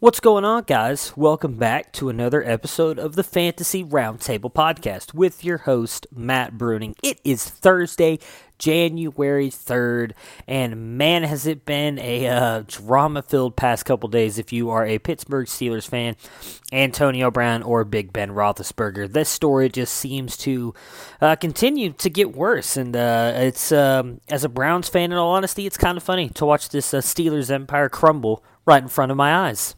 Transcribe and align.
What's 0.00 0.18
going 0.18 0.46
on, 0.46 0.62
guys? 0.62 1.14
Welcome 1.14 1.56
back 1.56 1.92
to 1.92 2.08
another 2.08 2.42
episode 2.42 2.98
of 2.98 3.16
the 3.16 3.22
Fantasy 3.22 3.84
Roundtable 3.84 4.50
Podcast 4.50 5.12
with 5.12 5.44
your 5.44 5.58
host, 5.58 6.06
Matt 6.10 6.54
Bruning. 6.54 6.94
It 7.02 7.20
is 7.22 7.44
Thursday, 7.44 8.18
January 8.58 9.50
3rd, 9.50 10.12
and 10.48 10.96
man, 10.96 11.24
has 11.24 11.46
it 11.46 11.66
been 11.66 11.98
a 11.98 12.26
uh, 12.28 12.62
drama 12.66 13.20
filled 13.20 13.56
past 13.56 13.84
couple 13.84 14.08
days 14.08 14.38
if 14.38 14.54
you 14.54 14.70
are 14.70 14.86
a 14.86 14.98
Pittsburgh 14.98 15.46
Steelers 15.46 15.86
fan, 15.86 16.16
Antonio 16.72 17.30
Brown, 17.30 17.62
or 17.62 17.84
Big 17.84 18.10
Ben 18.10 18.30
Roethlisberger. 18.30 19.12
This 19.12 19.28
story 19.28 19.68
just 19.68 19.92
seems 19.92 20.34
to 20.38 20.72
uh, 21.20 21.36
continue 21.36 21.92
to 21.92 22.08
get 22.08 22.34
worse, 22.34 22.78
and 22.78 22.96
uh, 22.96 23.34
it's, 23.34 23.70
um, 23.70 24.22
as 24.30 24.44
a 24.44 24.48
Browns 24.48 24.88
fan, 24.88 25.12
in 25.12 25.18
all 25.18 25.32
honesty, 25.32 25.66
it's 25.66 25.76
kind 25.76 25.98
of 25.98 26.02
funny 26.02 26.30
to 26.30 26.46
watch 26.46 26.70
this 26.70 26.94
uh, 26.94 27.02
Steelers 27.02 27.50
empire 27.50 27.90
crumble 27.90 28.42
right 28.64 28.82
in 28.82 28.88
front 28.88 29.10
of 29.10 29.18
my 29.18 29.46
eyes. 29.46 29.74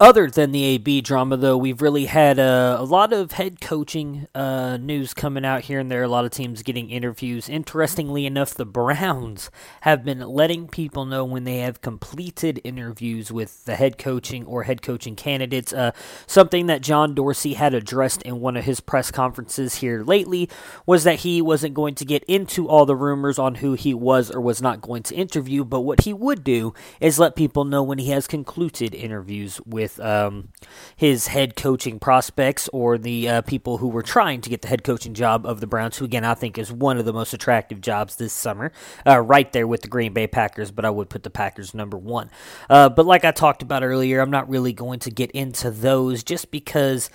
Other 0.00 0.28
than 0.28 0.50
the 0.50 0.64
AB 0.64 1.02
drama, 1.02 1.36
though, 1.36 1.56
we've 1.56 1.80
really 1.80 2.06
had 2.06 2.40
uh, 2.40 2.76
a 2.80 2.84
lot 2.84 3.12
of 3.12 3.32
head 3.32 3.60
coaching 3.60 4.26
uh, 4.34 4.76
news 4.76 5.14
coming 5.14 5.44
out 5.44 5.62
here 5.62 5.78
and 5.78 5.88
there. 5.88 6.02
A 6.02 6.08
lot 6.08 6.24
of 6.24 6.32
teams 6.32 6.64
getting 6.64 6.90
interviews. 6.90 7.48
Interestingly 7.48 8.26
enough, 8.26 8.54
the 8.54 8.66
Browns 8.66 9.52
have 9.82 10.04
been 10.04 10.18
letting 10.18 10.66
people 10.66 11.04
know 11.04 11.24
when 11.24 11.44
they 11.44 11.58
have 11.58 11.80
completed 11.80 12.60
interviews 12.64 13.30
with 13.30 13.64
the 13.66 13.76
head 13.76 13.96
coaching 13.96 14.44
or 14.46 14.64
head 14.64 14.82
coaching 14.82 15.14
candidates. 15.14 15.72
Uh, 15.72 15.92
something 16.26 16.66
that 16.66 16.82
John 16.82 17.14
Dorsey 17.14 17.54
had 17.54 17.72
addressed 17.72 18.22
in 18.22 18.40
one 18.40 18.56
of 18.56 18.64
his 18.64 18.80
press 18.80 19.12
conferences 19.12 19.76
here 19.76 20.02
lately 20.02 20.50
was 20.86 21.04
that 21.04 21.20
he 21.20 21.40
wasn't 21.40 21.74
going 21.74 21.94
to 21.94 22.04
get 22.04 22.24
into 22.24 22.68
all 22.68 22.84
the 22.84 22.96
rumors 22.96 23.38
on 23.38 23.56
who 23.56 23.74
he 23.74 23.94
was 23.94 24.28
or 24.32 24.40
was 24.40 24.60
not 24.60 24.80
going 24.80 25.04
to 25.04 25.14
interview, 25.14 25.64
but 25.64 25.82
what 25.82 26.00
he 26.00 26.12
would 26.12 26.42
do 26.42 26.74
is 27.00 27.20
let 27.20 27.36
people 27.36 27.64
know 27.64 27.84
when 27.84 27.98
he 27.98 28.10
has 28.10 28.26
concluded 28.26 28.92
interviews 28.92 29.60
with 29.64 29.83
with 29.84 30.00
um, 30.00 30.48
his 30.96 31.26
head 31.26 31.56
coaching 31.56 31.98
prospects 31.98 32.70
or 32.72 32.96
the 32.96 33.28
uh, 33.28 33.42
people 33.42 33.76
who 33.76 33.88
were 33.88 34.02
trying 34.02 34.40
to 34.40 34.48
get 34.48 34.62
the 34.62 34.68
head 34.68 34.82
coaching 34.82 35.12
job 35.12 35.44
of 35.44 35.60
the 35.60 35.66
Browns, 35.66 35.98
who 35.98 36.06
again 36.06 36.24
I 36.24 36.32
think 36.32 36.56
is 36.56 36.72
one 36.72 36.96
of 36.96 37.04
the 37.04 37.12
most 37.12 37.34
attractive 37.34 37.82
jobs 37.82 38.16
this 38.16 38.32
summer, 38.32 38.72
uh, 39.06 39.20
right 39.20 39.52
there 39.52 39.66
with 39.66 39.82
the 39.82 39.88
Green 39.88 40.14
Bay 40.14 40.26
Packers. 40.26 40.70
But 40.70 40.86
I 40.86 40.90
would 40.90 41.10
put 41.10 41.22
the 41.22 41.28
Packers 41.28 41.74
number 41.74 41.98
one. 41.98 42.30
Uh, 42.70 42.88
but 42.88 43.04
like 43.04 43.26
I 43.26 43.30
talked 43.30 43.60
about 43.60 43.84
earlier, 43.84 44.20
I'm 44.20 44.30
not 44.30 44.48
really 44.48 44.72
going 44.72 45.00
to 45.00 45.10
get 45.10 45.30
into 45.32 45.70
those 45.70 46.22
just 46.22 46.50
because. 46.50 47.10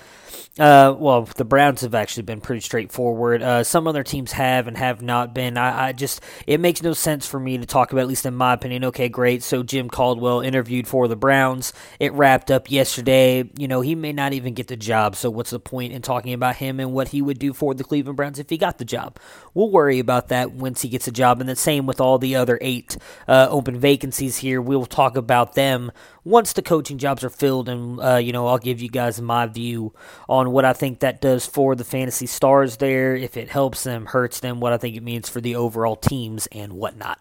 Uh, 0.59 0.93
well, 0.97 1.23
the 1.23 1.45
Browns 1.45 1.81
have 1.81 1.95
actually 1.95 2.23
been 2.23 2.41
pretty 2.41 2.59
straightforward. 2.59 3.41
Uh, 3.41 3.63
some 3.63 3.87
other 3.87 4.03
teams 4.03 4.33
have 4.33 4.67
and 4.67 4.77
have 4.77 5.01
not 5.01 5.33
been. 5.33 5.57
I, 5.57 5.87
I, 5.87 5.91
just 5.93 6.21
it 6.45 6.59
makes 6.59 6.83
no 6.83 6.93
sense 6.93 7.25
for 7.25 7.39
me 7.39 7.57
to 7.57 7.65
talk 7.65 7.91
about, 7.91 8.01
at 8.01 8.07
least 8.07 8.25
in 8.25 8.35
my 8.35 8.53
opinion. 8.53 8.83
Okay, 8.85 9.09
great. 9.09 9.41
So 9.41 9.63
Jim 9.63 9.89
Caldwell 9.89 10.41
interviewed 10.41 10.87
for 10.87 11.07
the 11.07 11.15
Browns. 11.15 11.71
It 11.99 12.11
wrapped 12.13 12.51
up 12.51 12.58
yesterday. 12.67 13.49
You 13.57 13.67
know, 13.67 13.81
he 13.81 13.95
may 13.95 14.11
not 14.11 14.33
even 14.33 14.53
get 14.53 14.67
the 14.67 14.75
job. 14.75 15.15
So 15.15 15.29
what's 15.29 15.51
the 15.51 15.59
point 15.59 15.93
in 15.93 16.01
talking 16.01 16.33
about 16.33 16.57
him 16.57 16.79
and 16.79 16.93
what 16.93 17.09
he 17.09 17.21
would 17.21 17.39
do 17.39 17.53
for 17.53 17.73
the 17.73 17.83
Cleveland 17.83 18.17
Browns 18.17 18.39
if 18.39 18.49
he 18.49 18.57
got 18.57 18.77
the 18.77 18.85
job? 18.85 19.17
We'll 19.53 19.69
worry 19.69 19.99
about 19.99 20.29
that 20.29 20.51
once 20.51 20.81
he 20.81 20.89
gets 20.89 21.07
a 21.07 21.11
job. 21.11 21.39
And 21.39 21.49
the 21.49 21.55
same 21.55 21.85
with 21.85 22.01
all 22.01 22.17
the 22.17 22.35
other 22.35 22.57
eight 22.61 22.97
uh, 23.27 23.47
open 23.49 23.79
vacancies 23.79 24.37
here. 24.37 24.61
We'll 24.61 24.85
talk 24.85 25.15
about 25.15 25.53
them 25.53 25.91
once 26.23 26.53
the 26.53 26.61
coaching 26.61 26.97
jobs 26.97 27.23
are 27.23 27.29
filled, 27.29 27.69
and 27.69 27.99
uh, 27.99 28.17
you 28.17 28.31
know, 28.31 28.47
I'll 28.47 28.57
give 28.57 28.81
you 28.81 28.89
guys 28.89 29.19
my 29.21 29.47
view 29.47 29.93
on 30.27 30.51
what 30.51 30.65
I 30.65 30.73
think 30.73 30.99
that 30.99 31.21
does 31.21 31.45
for 31.45 31.75
the 31.75 31.83
fantasy 31.83 32.25
stars 32.25 32.77
there, 32.77 33.15
if 33.15 33.37
it 33.37 33.49
helps 33.49 33.83
them, 33.83 34.05
hurts 34.05 34.39
them, 34.39 34.59
what 34.59 34.73
I 34.73 34.77
think 34.77 34.95
it 34.95 35.03
means 35.03 35.29
for 35.29 35.41
the 35.41 35.55
overall 35.55 35.95
teams, 35.95 36.47
and 36.51 36.73
whatnot. 36.73 37.19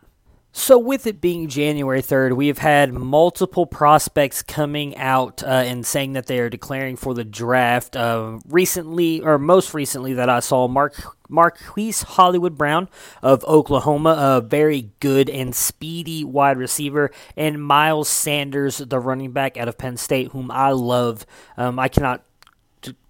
So, 0.59 0.77
with 0.77 1.07
it 1.07 1.21
being 1.21 1.47
January 1.47 2.03
3rd, 2.03 2.35
we 2.35 2.49
have 2.49 2.59
had 2.59 2.93
multiple 2.93 3.65
prospects 3.65 4.43
coming 4.43 4.97
out 4.97 5.41
uh, 5.45 5.47
and 5.47 5.87
saying 5.87 6.15
that 6.15 6.27
they 6.27 6.41
are 6.41 6.51
declaring 6.51 6.97
for 6.97 7.15
the 7.15 7.25
draft. 7.25 7.95
Uh, 7.95 8.41
recently, 8.49 9.21
or 9.21 9.39
most 9.39 9.73
recently, 9.73 10.15
that 10.15 10.29
I 10.29 10.41
saw, 10.41 10.67
Mark 10.67 11.01
Marquise 11.29 12.03
Hollywood 12.03 12.59
Brown 12.59 12.89
of 13.23 13.45
Oklahoma, 13.45 14.17
a 14.19 14.41
very 14.41 14.91
good 14.99 15.31
and 15.31 15.55
speedy 15.55 16.25
wide 16.25 16.59
receiver, 16.59 17.13
and 17.37 17.65
Miles 17.65 18.09
Sanders, 18.09 18.79
the 18.79 18.99
running 18.99 19.31
back 19.31 19.57
out 19.57 19.69
of 19.69 19.79
Penn 19.79 19.97
State, 19.97 20.33
whom 20.33 20.51
I 20.51 20.73
love. 20.73 21.25
Um, 21.57 21.79
I 21.79 21.87
cannot 21.87 22.25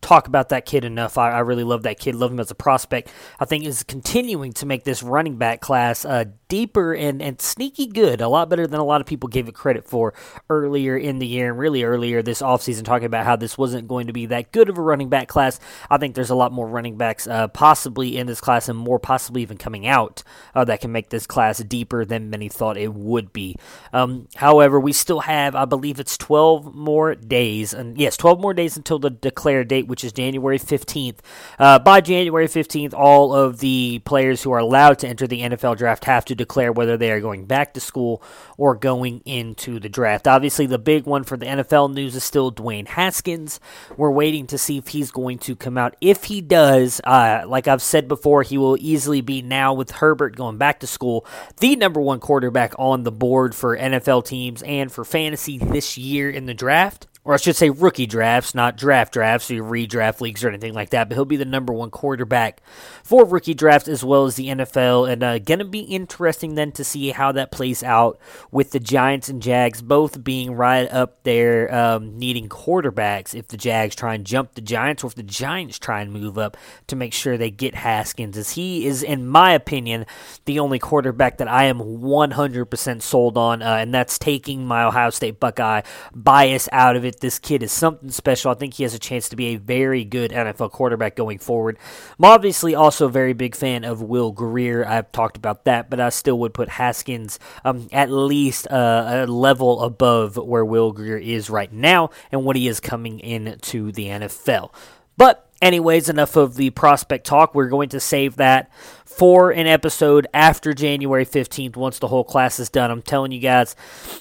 talk 0.01 0.29
about 0.29 0.51
that 0.51 0.65
kid 0.67 0.85
enough. 0.85 1.19
I, 1.19 1.33
I, 1.33 1.39
really 1.41 1.65
love 1.65 1.83
that 1.83 1.99
kid. 1.99 2.15
Love 2.15 2.31
him 2.31 2.41
as 2.41 2.51
a 2.51 2.55
prospect. 2.55 3.11
I 3.41 3.45
think 3.45 3.65
is 3.65 3.83
continuing 3.83 4.53
to 4.55 4.67
make 4.67 4.85
this 4.85 5.03
running 5.03 5.37
back 5.37 5.61
class 5.61 6.05
uh, 6.05 6.25
deeper 6.49 6.95
and, 6.95 7.21
and 7.21 7.41
sneaky 7.41 7.87
good. 7.87 8.21
A 8.21 8.29
lot 8.29 8.49
better 8.49 8.67
than 8.67 8.81
a 8.81 8.85
lot 8.85 9.01
of 9.01 9.07
people 9.07 9.29
gave 9.29 9.49
it 9.49 9.55
credit 9.55 9.85
for 9.85 10.15
earlier 10.49 10.97
in 10.97 11.19
the 11.19 11.27
year 11.27 11.51
and 11.51 11.59
really 11.59 11.83
earlier 11.83 12.23
this 12.23 12.43
offseason, 12.43 12.85
talking 12.85 13.07
about 13.07 13.27
how 13.27 13.37
this 13.37 13.59
wasn't 13.59 13.89
going 13.89 14.07
to 14.07 14.13
be 14.13 14.27
that 14.27 14.53
good 14.53 14.69
of 14.69 14.79
a 14.79 14.83
running 14.83 15.09
back 15.09 15.29
class. 15.29 15.59
I 15.91 15.99
think 15.99 16.15
there's 16.15 16.31
a 16.31 16.37
lot 16.37 16.53
more 16.53 16.69
running 16.69 16.97
backs 16.97 17.27
uh, 17.27 17.49
possibly 17.49 18.17
in 18.17 18.27
this 18.27 18.41
class 18.41 18.69
and 18.69 18.79
more 18.79 18.99
possibly 18.99 19.43
even 19.43 19.59
coming 19.59 19.87
out 19.87 20.23
uh, 20.55 20.65
that 20.65 20.81
can 20.81 20.93
make 20.93 21.11
this 21.11 21.27
class 21.27 21.59
deeper 21.59 22.05
than 22.05 22.31
many 22.31 22.49
thought 22.49 22.77
it 22.77 22.95
would 22.95 23.33
be. 23.33 23.57
Um, 23.93 24.29
however, 24.37 24.79
we 24.79 24.93
still 24.93 25.21
have, 25.21 25.55
I 25.55 25.65
believe 25.65 25.99
it's 25.99 26.17
12 26.17 26.75
more 26.75 27.15
days, 27.15 27.75
and 27.75 27.99
yes, 27.99 28.17
12 28.17 28.41
more 28.41 28.55
days 28.55 28.77
until 28.77 28.99
the 28.99 29.11
declared 29.11 29.69
date 29.69 29.88
which 29.89 30.05
is 30.05 30.13
January 30.13 30.59
15th. 30.59 31.19
Uh, 31.59 31.79
by 31.79 32.01
January 32.01 32.47
15th, 32.47 32.95
all 32.95 33.35
of 33.35 33.59
the 33.59 34.01
players 34.05 34.43
who 34.43 34.53
are 34.53 34.59
allowed 34.59 34.99
to 35.01 35.09
enter 35.09 35.27
the 35.27 35.41
NFL 35.41 35.77
draft 35.77 36.05
have 36.05 36.25
to 36.27 36.35
declare 36.35 36.73
whether 36.73 36.97
they 36.97 37.11
are 37.11 37.21
going 37.21 37.47
back 37.47 37.75
to 37.75 37.81
school 37.81 38.23
or 38.57 38.75
going 38.75 39.21
into 39.25 39.81
the 39.81 39.89
draft. 39.89 40.29
Obviously, 40.29 40.67
the 40.67 40.79
big 40.79 41.07
one 41.07 41.25
for 41.25 41.37
the 41.37 41.47
NFL 41.47 41.93
news 41.93 42.15
is 42.15 42.25
still 42.25 42.53
Dwayne 42.53 42.89
Haskins. 42.89 43.61
We're 43.97 44.11
waiting 44.11 44.47
to 44.49 44.59
see 44.59 44.79
if 44.79 44.89
he's 44.89 45.11
going 45.11 45.39
to 45.39 45.57
come 45.57 45.79
out. 45.79 45.97
If 46.01 46.25
he 46.25 46.41
does, 46.41 47.01
uh, 47.05 47.45
like 47.47 47.69
I've 47.69 47.83
said 47.83 48.09
before, 48.09 48.43
he 48.43 48.59
will 48.59 48.77
easily 48.79 49.21
be 49.21 49.43
now 49.43 49.75
with 49.75 49.91
Herbert 49.91 50.37
going 50.37 50.59
back 50.59 50.81
to 50.81 50.87
school, 50.87 51.27
the 51.59 51.77
number 51.77 52.01
one 52.01 52.21
quarterback 52.21 52.75
on 52.79 53.05
the 53.05 53.13
board 53.13 53.55
for 53.55 53.77
NFL 53.77 54.27
teams 54.27 54.63
and 54.63 54.93
for 54.93 55.05
fantasy 55.05 55.59
this 55.59 55.97
year 55.97 56.31
in 56.31 56.47
the 56.47 56.55
draft 56.55 57.07
or 57.29 57.35
I 57.35 57.37
should 57.37 57.57
say 57.57 57.69
rookie 57.69 58.07
drafts, 58.07 58.55
not 58.55 58.79
draft 58.79 59.13
drafts 59.13 59.51
or 59.51 59.63
redraft 59.63 60.23
leagues 60.23 60.43
or 60.43 60.49
anything 60.49 60.73
like 60.73 60.89
that. 60.91 61.11
But 61.11 61.15
he'll 61.17 61.27
be 61.27 61.37
the 61.37 61.45
number 61.45 61.75
one 61.75 61.91
quarterback 61.91 62.63
for 63.03 63.27
rookie 63.27 63.53
drafts 63.53 63.87
as 63.87 64.03
well 64.03 64.25
as 64.25 64.37
the 64.37 64.47
NFL. 64.47 65.13
And 65.13 65.23
uh, 65.23 65.39
going 65.39 65.59
to 65.59 65.67
be 65.67 65.81
interesting 65.81 66.55
then 66.55 66.73
to 66.73 66.85
see 66.85 67.11
how 67.11 67.33
that 67.33 67.53
plays 67.53 67.83
out 67.83 68.19
with 68.51 68.71
the 68.71 68.81
Giants 68.81 69.29
and 69.29 69.43
Jags 69.43 69.83
both 69.83 70.25
being 70.25 70.53
right 70.53 70.91
up 70.91 71.23
there 71.25 71.71
um, 71.75 72.19
needing 72.19 72.49
quarterbacks. 72.49 73.35
If 73.35 73.49
the 73.49 73.59
Jags 73.59 73.95
try 73.95 74.15
and 74.15 74.25
jump 74.25 74.55
the 74.55 74.63
Giants 74.63 75.05
or 75.05 75.09
if 75.09 75.15
the 75.15 75.23
Giants 75.23 75.79
try 75.79 76.01
and 76.01 76.11
move 76.11 76.39
up 76.39 76.57
to 76.87 76.97
make 76.97 77.13
sure 77.13 77.37
they 77.37 77.51
get 77.51 77.75
Haskins, 77.75 78.39
as 78.39 78.53
he 78.53 78.87
is, 78.87 79.03
in 79.03 79.29
my 79.29 79.53
opinion, 79.53 80.07
the 80.47 80.61
only 80.61 80.79
quarterback 80.79 81.37
that 81.37 81.49
I 81.49 81.65
am 81.65 81.79
100% 81.79 83.03
sold 83.03 83.37
on, 83.37 83.61
uh, 83.61 83.75
and 83.75 83.93
that's 83.93 84.19
taking 84.19 84.67
my 84.67 84.85
Ohio 84.85 85.11
State 85.11 85.39
Buckeye 85.39 85.83
bias 86.15 86.71
out 86.73 86.97
of 86.97 87.05
it 87.05 87.18
this 87.19 87.39
kid 87.39 87.63
is 87.63 87.73
something 87.73 88.11
special. 88.11 88.51
I 88.51 88.55
think 88.55 88.75
he 88.75 88.83
has 88.83 88.95
a 88.95 88.99
chance 88.99 89.29
to 89.29 89.37
be 89.37 89.49
a 89.49 89.57
very 89.57 90.05
good 90.05 90.31
NFL 90.31 90.71
quarterback 90.73 91.17
going 91.17 91.39
forward. 91.39 91.79
I'm 92.19 92.25
obviously 92.25 92.75
also 92.75 93.07
a 93.07 93.11
very 93.11 93.33
big 93.33 93.55
fan 93.55 93.85
of 93.85 94.03
Will 94.03 94.33
Grier. 94.33 94.87
I've 94.87 95.13
talked 95.13 95.37
about 95.37 95.65
that, 95.65 95.91
but 95.91 96.01
I 96.01 96.09
still 96.09 96.39
would 96.41 96.55
put 96.55 96.69
Haskins 96.69 97.39
um, 97.65 97.89
at 97.93 98.11
least 98.11 98.71
uh, 98.71 99.25
a 99.25 99.27
level 99.27 99.83
above 99.83 100.37
where 100.37 100.65
Will 100.65 100.93
Grier 100.93 101.19
is 101.19 101.51
right 101.51 101.73
now 101.73 102.11
and 102.33 102.45
what 102.45 102.57
he 102.57 102.69
is 102.69 102.81
coming 102.81 103.21
into 103.21 103.93
the 103.93 104.07
NFL. 104.07 104.73
But 105.17 105.49
Anyways, 105.61 106.09
enough 106.09 106.37
of 106.37 106.55
the 106.55 106.71
prospect 106.71 107.27
talk. 107.27 107.53
We're 107.53 107.69
going 107.69 107.89
to 107.89 107.99
save 107.99 108.37
that 108.37 108.71
for 109.19 109.51
an 109.51 109.67
episode 109.67 110.29
after 110.33 110.73
January 110.73 111.27
15th 111.27 111.77
once 111.77 111.99
the 111.99 112.07
whole 112.07 112.23
class 112.23 112.61
is 112.61 112.71
done. 112.71 112.89
I'm 112.89 113.03
telling 113.03 113.33
you 113.33 113.41
guys, 113.41 113.75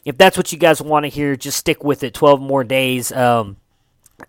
if 0.03 0.17
that's 0.17 0.35
what 0.35 0.51
you 0.51 0.57
guys 0.57 0.81
want 0.81 1.05
to 1.05 1.09
hear, 1.09 1.35
just 1.35 1.57
stick 1.57 1.83
with 1.83 2.03
it. 2.03 2.15
12 2.15 2.41
more 2.41 2.63
days. 2.63 3.11
Um, 3.11 3.57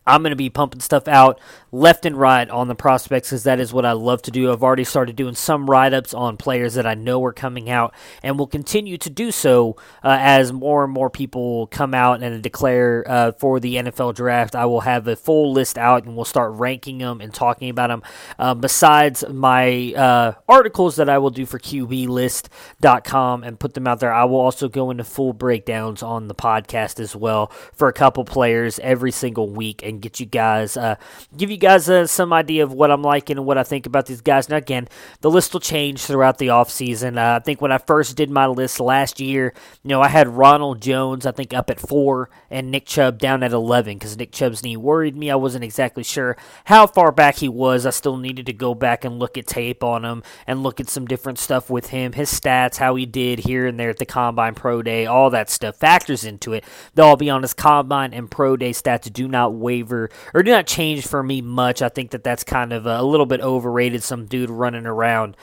I'm 0.06 0.22
going 0.22 0.32
to 0.32 0.36
be 0.36 0.50
pumping 0.50 0.80
stuff 0.80 1.08
out 1.08 1.40
left 1.72 2.04
and 2.04 2.14
right 2.16 2.48
on 2.50 2.68
the 2.68 2.74
prospects 2.74 3.30
because 3.30 3.44
that 3.44 3.58
is 3.58 3.72
what 3.72 3.86
I 3.86 3.92
love 3.92 4.20
to 4.22 4.30
do. 4.30 4.52
I've 4.52 4.62
already 4.62 4.84
started 4.84 5.16
doing 5.16 5.34
some 5.34 5.68
write 5.68 5.94
ups 5.94 6.12
on 6.12 6.36
players 6.36 6.74
that 6.74 6.86
I 6.86 6.92
know 6.92 7.24
are 7.24 7.32
coming 7.32 7.70
out 7.70 7.94
and 8.22 8.38
will 8.38 8.46
continue 8.46 8.98
to 8.98 9.08
do 9.08 9.30
so 9.30 9.76
uh, 10.04 10.16
as 10.20 10.52
more 10.52 10.84
and 10.84 10.92
more 10.92 11.08
people 11.08 11.68
come 11.68 11.94
out 11.94 12.22
and 12.22 12.42
declare 12.42 13.04
uh, 13.08 13.32
for 13.32 13.60
the 13.60 13.76
NFL 13.76 14.14
draft. 14.14 14.54
I 14.54 14.66
will 14.66 14.82
have 14.82 15.08
a 15.08 15.16
full 15.16 15.52
list 15.52 15.78
out 15.78 16.04
and 16.04 16.16
we'll 16.16 16.26
start 16.26 16.52
ranking 16.52 16.98
them 16.98 17.22
and 17.22 17.32
talking 17.32 17.70
about 17.70 17.88
them. 17.88 18.02
Um, 18.38 18.60
besides 18.60 19.24
my 19.26 19.94
uh, 19.94 20.32
articles 20.48 20.96
that 20.96 21.08
I 21.08 21.16
will 21.16 21.30
do 21.30 21.46
for 21.46 21.58
QBList.com 21.58 23.42
and 23.42 23.58
put 23.58 23.72
them 23.72 23.86
out 23.86 24.00
there, 24.00 24.12
I 24.12 24.24
will 24.24 24.40
also 24.40 24.68
go 24.68 24.90
into 24.90 25.04
full 25.04 25.32
breakdowns 25.32 26.02
on 26.02 26.28
the 26.28 26.34
podcast 26.34 27.00
as 27.00 27.16
well 27.16 27.50
for 27.72 27.88
a 27.88 27.92
couple 27.94 28.26
players 28.26 28.78
every 28.80 29.12
single 29.12 29.48
week 29.48 29.77
and 29.82 30.00
get 30.00 30.20
you 30.20 30.26
guys, 30.26 30.76
uh, 30.76 30.96
give 31.36 31.50
you 31.50 31.56
guys 31.56 31.88
uh, 31.88 32.06
some 32.06 32.32
idea 32.32 32.62
of 32.64 32.72
what 32.72 32.90
I'm 32.90 33.02
liking 33.02 33.36
and 33.36 33.46
what 33.46 33.58
I 33.58 33.62
think 33.62 33.86
about 33.86 34.06
these 34.06 34.20
guys. 34.20 34.48
Now, 34.48 34.56
again, 34.56 34.88
the 35.20 35.30
list 35.30 35.52
will 35.52 35.60
change 35.60 36.02
throughout 36.02 36.38
the 36.38 36.48
offseason. 36.48 37.18
Uh, 37.18 37.36
I 37.36 37.40
think 37.40 37.60
when 37.60 37.72
I 37.72 37.78
first 37.78 38.16
did 38.16 38.30
my 38.30 38.46
list 38.46 38.80
last 38.80 39.20
year, 39.20 39.52
you 39.82 39.88
know, 39.88 40.00
I 40.00 40.08
had 40.08 40.28
Ronald 40.28 40.80
Jones, 40.80 41.26
I 41.26 41.32
think, 41.32 41.52
up 41.52 41.70
at 41.70 41.80
four 41.80 42.30
and 42.50 42.70
Nick 42.70 42.86
Chubb 42.86 43.18
down 43.18 43.42
at 43.42 43.52
11 43.52 43.98
because 43.98 44.16
Nick 44.16 44.32
Chubb's 44.32 44.62
knee 44.62 44.76
worried 44.76 45.16
me. 45.16 45.30
I 45.30 45.36
wasn't 45.36 45.64
exactly 45.64 46.02
sure 46.02 46.36
how 46.64 46.86
far 46.86 47.12
back 47.12 47.36
he 47.36 47.48
was. 47.48 47.86
I 47.86 47.90
still 47.90 48.16
needed 48.16 48.46
to 48.46 48.52
go 48.52 48.74
back 48.74 49.04
and 49.04 49.18
look 49.18 49.36
at 49.36 49.46
tape 49.46 49.82
on 49.82 50.04
him 50.04 50.22
and 50.46 50.62
look 50.62 50.80
at 50.80 50.88
some 50.88 51.06
different 51.06 51.38
stuff 51.38 51.70
with 51.70 51.88
him, 51.88 52.12
his 52.12 52.30
stats, 52.30 52.76
how 52.76 52.94
he 52.94 53.06
did 53.06 53.40
here 53.40 53.66
and 53.66 53.78
there 53.78 53.90
at 53.90 53.98
the 53.98 54.06
Combine 54.06 54.54
Pro 54.54 54.82
Day, 54.82 55.06
all 55.06 55.30
that 55.30 55.50
stuff 55.50 55.76
factors 55.76 56.24
into 56.24 56.52
it. 56.52 56.64
They'll 56.94 57.06
all 57.06 57.16
be 57.16 57.30
on 57.30 57.42
his 57.42 57.54
Combine 57.54 58.12
and 58.12 58.30
Pro 58.30 58.56
Day 58.56 58.70
stats 58.70 59.12
do 59.12 59.28
not 59.28 59.54
waver 59.68 60.08
or 60.32 60.42
do 60.42 60.50
not 60.50 60.66
change 60.66 61.06
for 61.06 61.22
me 61.22 61.42
much. 61.42 61.82
I 61.82 61.90
think 61.90 62.12
that 62.12 62.24
that's 62.24 62.42
kind 62.42 62.72
of 62.72 62.86
a, 62.86 63.02
little 63.02 63.26
bit 63.26 63.42
overrated. 63.42 64.02
Some 64.02 64.24
dude 64.24 64.48
running 64.48 64.86
around 64.86 65.36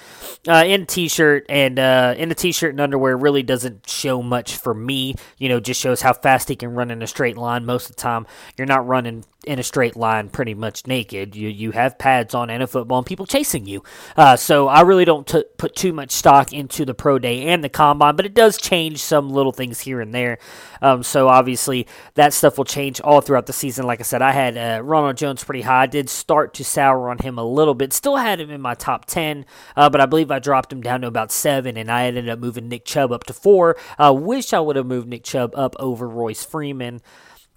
uh, 0.48 0.64
in 0.66 0.82
a 0.82 0.86
t-shirt 0.86 1.46
and 1.48 1.78
uh, 1.78 2.16
in 2.18 2.32
a 2.32 2.36
t-shirt 2.36 2.72
and 2.72 2.82
underwear 2.82 3.16
really 3.16 3.44
doesn't 3.44 3.88
show 3.88 4.24
much 4.24 4.58
for 4.58 4.74
me. 4.74 5.14
You 5.38 5.50
know, 5.50 5.60
just 5.60 5.80
shows 5.80 6.02
how 6.02 6.14
fast 6.14 6.50
he 6.50 6.56
can 6.56 6.74
run 6.74 6.90
in 6.90 7.04
a 7.04 7.08
straight 7.08 7.38
line. 7.38 7.66
Most 7.66 7.90
of 7.90 7.96
the 7.96 8.02
time, 8.02 8.26
you're 8.58 8.68
not 8.68 8.88
running 8.88 9.26
in 9.46 9.60
a 9.60 9.64
straight 9.64 9.96
line 9.96 10.30
pretty 10.30 10.54
much 10.54 10.88
naked. 10.88 11.36
You 11.36 11.50
you 11.50 11.72
have 11.72 11.98
pads 11.98 12.34
on 12.34 12.50
and 12.50 12.62
a 12.62 12.68
football 12.68 13.00
and 13.00 13.08
people 13.08 13.26
chasing 13.26 13.66
you. 13.66 13.84
Uh, 14.18 14.36
so 14.36 14.68
I 14.68 14.82
really 14.82 15.06
don't 15.06 15.26
t- 15.26 15.46
put 15.58 15.76
too 15.76 15.94
much 15.94 16.12
stock 16.12 16.54
into 16.54 16.86
the 16.86 16.94
pro 16.94 17.20
day 17.20 17.48
and 17.48 17.64
the 17.64 17.70
combine, 17.70 18.16
but 18.16 18.26
it 18.26 18.34
does 18.34 18.58
change 18.58 19.02
some 19.02 19.30
little 19.30 19.52
things 19.52 19.80
here 19.82 20.02
and 20.02 20.14
there. 20.14 20.38
Um, 20.82 21.04
so 21.04 21.28
obviously 21.28 21.88
that 22.16 22.34
stuff 22.34 22.58
will 22.58 22.66
change 22.66 23.00
all 23.02 23.22
throughout 23.22 23.46
the 23.46 23.54
season. 23.54 23.86
Like 23.86 24.00
I 24.00 24.04
said, 24.04 24.22
I 24.22 24.32
had 24.32 24.58
uh, 24.58 24.84
Ronald 24.84 25.18
Jones 25.18 25.44
pretty 25.44 25.62
high. 25.62 25.84
I 25.84 25.88
did 25.88 26.10
start 26.10 26.54
to 26.56 26.64
sour 26.64 27.10
on 27.10 27.20
him 27.20 27.38
a 27.38 27.44
little 27.44 27.76
bit. 27.76 27.94
Still 27.94 28.18
had 28.18 28.40
him 28.40 28.50
in 28.50 28.62
my 28.62 28.74
top 28.74 29.06
ten, 29.06 29.46
uh, 29.76 29.90
but 29.90 30.02
I 30.02 30.06
believe 30.06 30.32
I 30.32 30.40
dropped 30.40 30.72
him 30.74 30.82
down 30.82 31.02
to 31.02 31.08
about 31.08 31.32
seven, 31.32 31.78
and 31.78 31.92
I 31.92 32.06
ended 32.06 32.30
up 32.30 32.40
moving 32.40 32.68
Nick 32.68 32.86
Chubb 32.86 33.12
up 33.12 33.24
to 33.26 33.34
four. 33.34 33.78
I 33.98 34.10
wish 34.12 34.54
I 34.54 34.60
would 34.60 34.76
have 34.76 34.86
moved 34.86 35.08
Nick 35.08 35.24
Chubb 35.24 35.54
up 35.56 35.76
over 35.80 36.08
Royce 36.08 36.44
Freeman. 36.44 37.02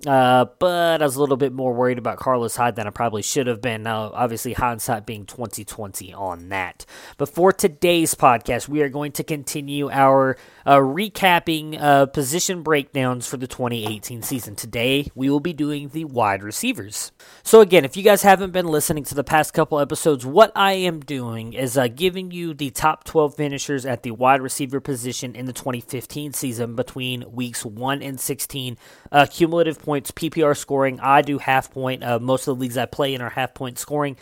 Uh, 0.06 0.45
but 0.61 1.03
I 1.03 1.05
was 1.05 1.17
a 1.17 1.21
little 1.21 1.37
bit 1.37 1.53
more 1.53 1.73
worried 1.73 1.99
about 1.99 2.19
Carlos 2.19 2.55
Hyde 2.55 2.77
than 2.77 2.87
I 2.87 2.91
probably 2.91 3.23
should 3.23 3.49
have 3.49 3.61
been. 3.61 3.83
Now, 3.83 4.12
obviously, 4.15 4.53
hindsight 4.53 5.06
being 5.06 5.27
2020 5.27 6.15
on 6.15 6.50
that. 6.50 6.87
But 7.17 7.31
for 7.31 7.53
today's 7.53 8.15
podcast, 8.15 8.69
we 8.69 8.81
are 8.83 8.89
going 8.89 9.11
to 9.12 9.25
continue 9.25 9.91
our 9.91 10.37
uh, 10.65 10.77
recapping 10.77 11.81
uh, 11.81 12.06
position 12.06 12.62
breakdowns 12.62 13.27
for 13.27 13.39
the 13.39 13.49
2018 13.49 14.23
season. 14.23 14.55
Today, 14.55 15.11
we 15.17 15.31
will 15.31 15.41
be 15.41 15.53
doing 15.53 15.89
the 15.89 16.05
wide 16.05 16.44
receivers. 16.44 17.11
So, 17.43 17.61
again, 17.61 17.85
if 17.85 17.97
you 17.97 18.05
guys 18.05 18.23
haven't 18.23 18.53
been 18.53 18.67
listening 18.69 19.03
to 19.05 19.17
the 19.17 19.25
past 19.25 19.53
couple 19.53 19.81
episodes, 19.81 20.25
what 20.25 20.53
I 20.55 20.75
am 20.75 21.01
doing 21.01 21.55
is 21.55 21.77
uh, 21.77 21.89
giving 21.89 22.31
you 22.31 22.55
the 22.55 22.71
top 22.71 23.03
12 23.03 23.35
finishers 23.35 23.85
at 23.85 24.05
the 24.05 24.12
wide 24.12 24.43
receiver 24.43 24.79
position 24.79 25.35
in 25.35 25.47
the 25.47 25.53
2015 25.53 26.35
season 26.35 26.77
between 26.77 27.25
weeks 27.33 27.65
1 27.65 28.01
and 28.01 28.21
16. 28.21 28.79
Uh, 29.11 29.27
cumulative 29.29 29.88
points, 29.88 30.11
PPR 30.11 30.55
scoring. 30.55 31.00
I 31.00 31.23
do 31.23 31.38
half 31.38 31.70
point. 31.70 32.05
Uh, 32.05 32.19
most 32.19 32.46
of 32.46 32.55
the 32.55 32.61
leagues 32.61 32.76
I 32.76 32.85
play 32.85 33.14
in 33.14 33.23
are 33.23 33.31
half 33.31 33.55
point 33.55 33.79
scoring. 33.79 34.19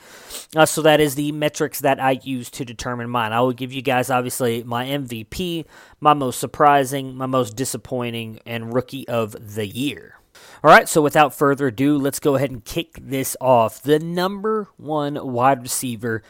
Uh, 0.55 0.65
so, 0.65 0.81
that 0.83 1.01
is 1.01 1.17
the 1.17 1.33
metrics 1.33 1.81
that 1.81 1.99
I 1.99 2.21
use 2.23 2.51
to 2.51 2.65
determine 2.65 3.11
mine. 3.11 3.33
I 3.33 3.41
will 3.41 3.53
give 3.53 3.73
you 3.73 3.83
guys, 3.83 4.09
obviously, 4.09 4.63
my 4.63 4.87
MVP, 4.87 5.65
my 5.99 6.15
most 6.15 6.39
surprising, 6.39 7.17
my 7.17 7.27
most 7.27 7.57
disappointing, 7.57 8.39
and 8.47 8.73
rookie 8.73 9.09
of 9.09 9.35
the 9.57 9.67
year. 9.67 10.15
All 10.63 10.71
right, 10.71 10.89
so 10.89 11.03
without 11.03 11.35
further 11.35 11.67
ado, 11.67 11.99
let's 11.99 12.21
go 12.21 12.37
ahead 12.37 12.53
and 12.53 12.65
kick 12.65 12.97
this 13.01 13.37
off. 13.41 13.83
The 13.83 13.99
number 13.99 14.69
one 14.77 15.19
wide 15.33 15.63
receiver 15.63 16.23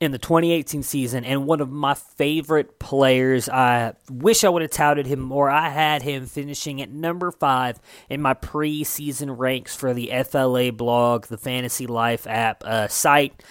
in 0.00 0.10
the 0.12 0.18
2018 0.18 0.82
season 0.82 1.24
and 1.24 1.46
one 1.46 1.60
of 1.60 1.70
my 1.70 1.92
favorite 1.94 2.78
players. 2.78 3.50
I 3.50 3.92
wish 4.10 4.44
I 4.44 4.48
would 4.48 4.62
have 4.62 4.70
touted 4.70 5.06
him 5.06 5.20
more. 5.20 5.50
I 5.50 5.68
had 5.68 6.00
him 6.02 6.24
finishing 6.26 6.80
at 6.80 6.90
number 6.90 7.30
five 7.30 7.78
in 8.08 8.22
my 8.22 8.32
preseason 8.32 9.38
ranks 9.38 9.76
for 9.76 9.92
the 9.92 10.10
FLA 10.24 10.72
blog, 10.72 11.26
the 11.26 11.36
Fantasy 11.36 11.86
Life 11.86 12.26
app 12.26 12.64
uh, 12.64 12.88
site. 12.88 13.44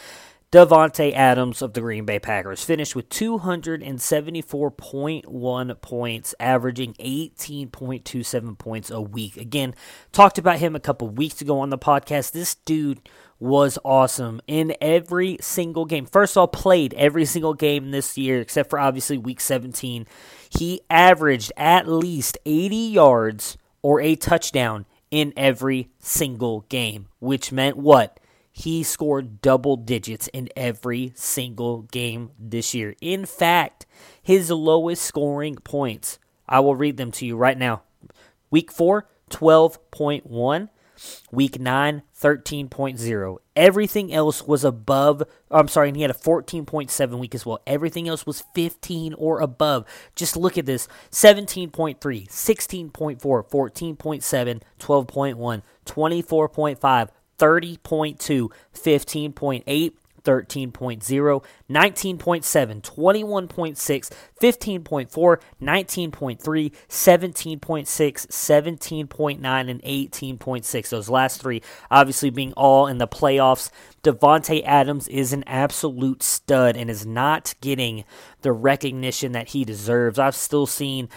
Davante 0.52 1.14
Adams 1.14 1.62
of 1.62 1.74
the 1.74 1.82
Green 1.82 2.06
Bay 2.06 2.18
Packers 2.18 2.64
finished 2.64 2.96
with 2.96 3.08
274.1 3.10 5.82
points, 5.82 6.34
averaging 6.40 6.96
18.27 6.96 8.58
points 8.58 8.90
a 8.90 9.00
week. 9.00 9.38
Again, 9.38 9.76
talked 10.12 10.40
about 10.40 10.58
him 10.58 10.76
a 10.76 10.80
couple 10.80 11.08
weeks 11.08 11.40
ago 11.40 11.60
on 11.60 11.70
the 11.70 11.78
podcast. 11.78 12.32
This 12.32 12.56
dude 12.56 13.08
was 13.40 13.80
awesome 13.86 14.42
in 14.48 14.76
every 14.82 15.38
single 15.42 15.86
game. 15.86 16.06
First 16.06 16.34
of 16.36 16.42
all, 16.42 16.48
played 16.48 16.94
every 16.96 17.26
single 17.26 17.54
game 17.54 17.92
this 17.92 18.18
year, 18.18 18.42
except 18.42 18.70
for 18.70 18.80
obviously 18.80 19.18
week 19.18 19.40
17. 19.40 20.06
He 20.50 20.82
averaged 20.90 21.52
at 21.56 21.88
least 21.88 22.38
80 22.46 22.76
yards 22.76 23.58
or 23.82 24.02
a 24.02 24.16
touchdown 24.16 24.86
in 25.10 25.34
every 25.38 25.90
single 26.00 26.62
game, 26.70 27.08
which 27.20 27.52
meant 27.52 27.78
what? 27.78 28.20
he 28.60 28.84
scored 28.84 29.42
double 29.42 29.78
digits 29.78 30.28
in 30.28 30.50
every 30.54 31.14
single 31.16 31.84
game 31.84 32.32
this 32.38 32.74
year. 32.74 32.94
In 33.00 33.26
fact, 33.26 33.86
his 34.22 34.52
lowest 34.52 35.02
scoring 35.02 35.56
points, 35.56 36.20
I 36.48 36.60
will 36.60 36.76
read 36.76 36.98
them 36.98 37.12
to 37.14 37.26
you 37.26 37.38
right 37.38 37.58
now. 37.58 37.84
Week 38.52 38.70
4, 38.70 39.08
12.1. 39.30 40.70
Week 41.32 41.60
9, 41.60 42.02
13.0. 42.20 43.38
Everything 43.56 44.14
else 44.14 44.44
was 44.44 44.64
above. 44.64 45.24
I'm 45.52 45.68
sorry, 45.68 45.90
and 45.90 45.96
he 45.96 46.02
had 46.02 46.12
a 46.12 46.16
14.7 46.16 47.20
week 47.20 47.36
as 47.36 47.46
well. 47.46 47.62
Everything 47.68 48.08
else 48.08 48.26
was 48.26 48.44
15 48.54 49.14
or 49.16 49.40
above. 49.40 49.86
Just 50.16 50.38
look 50.38 50.58
at 50.58 50.66
this 50.66 50.88
17.3, 51.12 51.98
16.4, 51.98 53.20
14.7, 53.20 54.62
12.1, 54.80 55.62
24.5, 55.86 57.10
30.2, 57.38 58.50
15.8, 58.74 59.94
13.0, 60.24 61.44
19.7, 61.70 62.82
21.6, 62.82 64.12
15.4, 64.42 65.42
19.3, 65.62 66.72
17.6, 66.90 68.28
17.9, 68.28 69.70
and 69.70 69.82
18.6. 69.84 70.90
Those 70.90 71.10
last 71.10 71.42
three 71.42 71.62
obviously 71.92 72.30
being 72.30 72.54
all 72.54 72.88
in 72.88 72.98
the 72.98 73.08
playoffs. 73.08 73.70
Davante 74.04 74.64
Adams 74.64 75.08
is 75.10 75.34
an 75.34 75.44
absolute 75.46 76.24
stud 76.24 76.78
and 76.78 76.90
is 76.90 77.06
not 77.06 77.54
getting 77.60 78.06
the 78.42 78.52
recognition 78.54 79.34
that 79.34 79.50
he 79.50 79.66
deserves. 79.66 80.18
I've 80.18 80.36
still 80.36 80.66
seen 80.66 81.10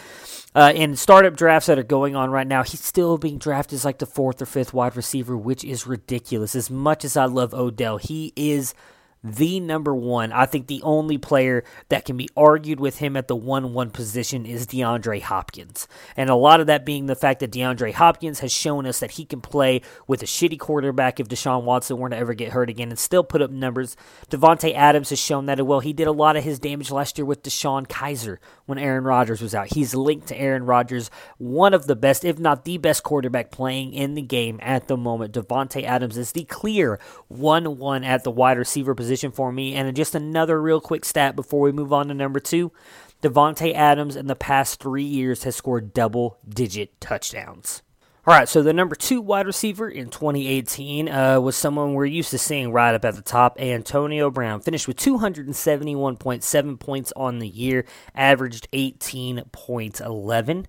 uh, 0.54 0.72
in 0.74 0.96
startup 0.96 1.34
drafts 1.34 1.66
that 1.66 1.78
are 1.78 1.84
going 1.84 2.14
on 2.14 2.30
right 2.30 2.46
now, 2.46 2.62
he's 2.62 2.84
still 2.84 3.16
being 3.16 3.38
drafted 3.38 3.76
as 3.76 3.84
like 3.84 3.98
the 3.98 4.06
fourth 4.06 4.42
or 4.42 4.46
fifth 4.46 4.74
wide 4.74 4.96
receiver, 4.96 5.36
which 5.36 5.64
is 5.64 5.86
ridiculous. 5.86 6.54
As 6.54 6.68
much 6.68 7.04
as 7.04 7.16
I 7.16 7.24
love 7.24 7.54
Odell, 7.54 7.96
he 7.96 8.32
is 8.36 8.74
the 9.24 9.60
number 9.60 9.94
one. 9.94 10.32
I 10.32 10.46
think 10.46 10.66
the 10.66 10.82
only 10.82 11.16
player 11.16 11.62
that 11.88 12.04
can 12.04 12.16
be 12.16 12.28
argued 12.36 12.80
with 12.80 12.98
him 12.98 13.16
at 13.16 13.28
the 13.28 13.36
1 13.36 13.72
1 13.72 13.90
position 13.90 14.44
is 14.44 14.66
DeAndre 14.66 15.22
Hopkins. 15.22 15.86
And 16.16 16.28
a 16.28 16.34
lot 16.34 16.60
of 16.60 16.66
that 16.66 16.84
being 16.84 17.06
the 17.06 17.14
fact 17.14 17.40
that 17.40 17.52
DeAndre 17.52 17.92
Hopkins 17.92 18.40
has 18.40 18.52
shown 18.52 18.86
us 18.86 19.00
that 19.00 19.12
he 19.12 19.24
can 19.24 19.40
play 19.40 19.82
with 20.06 20.22
a 20.22 20.26
shitty 20.26 20.58
quarterback 20.58 21.20
if 21.20 21.28
Deshaun 21.28 21.62
Watson 21.62 21.98
were 21.98 22.08
to 22.08 22.16
ever 22.16 22.34
get 22.34 22.52
hurt 22.52 22.68
again 22.68 22.88
and 22.88 22.98
still 22.98 23.22
put 23.22 23.42
up 23.42 23.50
numbers. 23.50 23.96
Davante 24.28 24.74
Adams 24.74 25.10
has 25.10 25.20
shown 25.20 25.46
that 25.46 25.60
as 25.60 25.64
well. 25.64 25.80
He 25.80 25.92
did 25.92 26.08
a 26.08 26.12
lot 26.12 26.36
of 26.36 26.44
his 26.44 26.58
damage 26.58 26.90
last 26.90 27.16
year 27.16 27.24
with 27.24 27.42
DeShone 27.42 27.86
Kizer 27.86 28.38
when 28.66 28.78
Aaron 28.78 29.04
Rodgers 29.04 29.40
was 29.40 29.54
out. 29.54 29.72
He's 29.72 29.94
linked 29.94 30.28
to 30.28 30.36
Aaron 30.36 30.64
Rodgers, 30.64 31.10
one 31.38 31.74
of 31.74 31.86
the 31.86 31.96
best, 31.96 32.24
if 32.24 32.38
not 32.38 32.64
the 32.64 32.78
best 32.78 33.02
quarterback 33.02 33.50
playing 33.50 33.92
in 33.94 34.14
the 34.14 34.22
game 34.22 34.58
at 34.62 34.88
the 34.88 34.96
moment. 34.96 35.34
Davante 35.34 35.84
Adams 35.84 36.18
is 36.18 36.32
the 36.32 36.44
clear 36.44 36.98
1 37.28 37.78
1 37.78 38.04
at 38.04 38.24
the 38.24 38.30
wide 38.30 38.58
receiver 38.58 38.94
position 38.94 39.11
position 39.12 39.30
for 39.30 39.52
me. 39.52 39.74
And 39.74 39.94
just 39.94 40.14
another 40.14 40.60
real 40.60 40.80
quick 40.80 41.04
stat 41.04 41.36
before 41.36 41.60
we 41.60 41.72
move 41.72 41.92
on 41.92 42.08
to 42.08 42.14
number 42.14 42.40
two 42.40 42.72
Davante 43.20 43.74
Adams 43.74 44.16
in 44.16 44.26
the 44.26 44.34
past 44.34 44.80
three 44.80 45.04
years 45.04 45.44
has 45.44 45.54
scored 45.54 45.92
double 45.92 46.38
digit 46.48 46.98
touchdowns. 47.00 47.82
All 48.24 48.32
right, 48.32 48.48
so 48.48 48.62
the 48.62 48.72
number 48.72 48.94
two 48.94 49.20
wide 49.20 49.46
receiver 49.46 49.88
in 49.88 50.08
2018 50.08 51.08
uh, 51.08 51.40
was 51.40 51.56
someone 51.56 51.94
we're 51.94 52.04
used 52.04 52.30
to 52.30 52.38
seeing 52.38 52.70
right 52.70 52.94
up 52.94 53.04
at 53.04 53.16
the 53.16 53.22
top, 53.22 53.60
Antonio 53.60 54.30
Brown. 54.30 54.60
Finished 54.60 54.86
with 54.86 54.96
271.7 54.96 56.78
points 56.78 57.12
on 57.16 57.40
the 57.40 57.48
year, 57.48 57.84
averaged 58.14 58.70
18.11. 58.70 60.66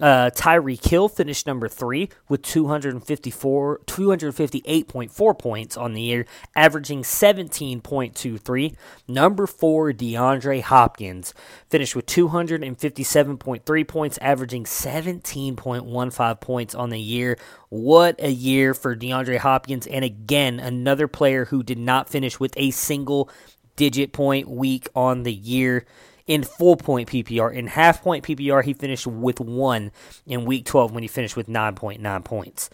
Uh, 0.00 0.30
Tyreek 0.34 0.86
Hill 0.88 1.08
finished 1.08 1.46
number 1.46 1.68
three 1.68 2.08
with 2.28 2.42
254, 2.42 3.80
258.4 3.86 5.38
points 5.38 5.76
on 5.76 5.92
the 5.92 6.00
year, 6.00 6.26
averaging 6.56 7.02
17.23. 7.02 8.74
Number 9.06 9.46
four, 9.46 9.92
DeAndre 9.92 10.62
Hopkins 10.62 11.34
finished 11.68 11.94
with 11.94 12.06
257.3 12.06 13.88
points, 13.88 14.18
averaging 14.18 14.64
17.15 14.64 16.40
points 16.40 16.74
on 16.82 16.90
the 16.90 17.00
year. 17.00 17.38
What 17.68 18.16
a 18.18 18.30
year 18.30 18.74
for 18.74 18.94
DeAndre 18.94 19.38
Hopkins. 19.38 19.86
And 19.86 20.04
again, 20.04 20.60
another 20.60 21.08
player 21.08 21.46
who 21.46 21.62
did 21.62 21.78
not 21.78 22.08
finish 22.08 22.38
with 22.38 22.52
a 22.56 22.70
single 22.72 23.30
digit 23.76 24.12
point 24.12 24.48
week 24.48 24.88
on 24.94 25.22
the 25.22 25.32
year 25.32 25.86
in 26.26 26.42
full 26.42 26.76
point 26.76 27.08
PPR. 27.08 27.52
In 27.54 27.68
half 27.68 28.02
point 28.02 28.24
PPR, 28.24 28.64
he 28.64 28.74
finished 28.74 29.06
with 29.06 29.40
one 29.40 29.92
in 30.26 30.44
week 30.44 30.64
12 30.66 30.92
when 30.92 31.02
he 31.02 31.08
finished 31.08 31.36
with 31.36 31.46
9.9 31.46 32.24
points. 32.24 32.70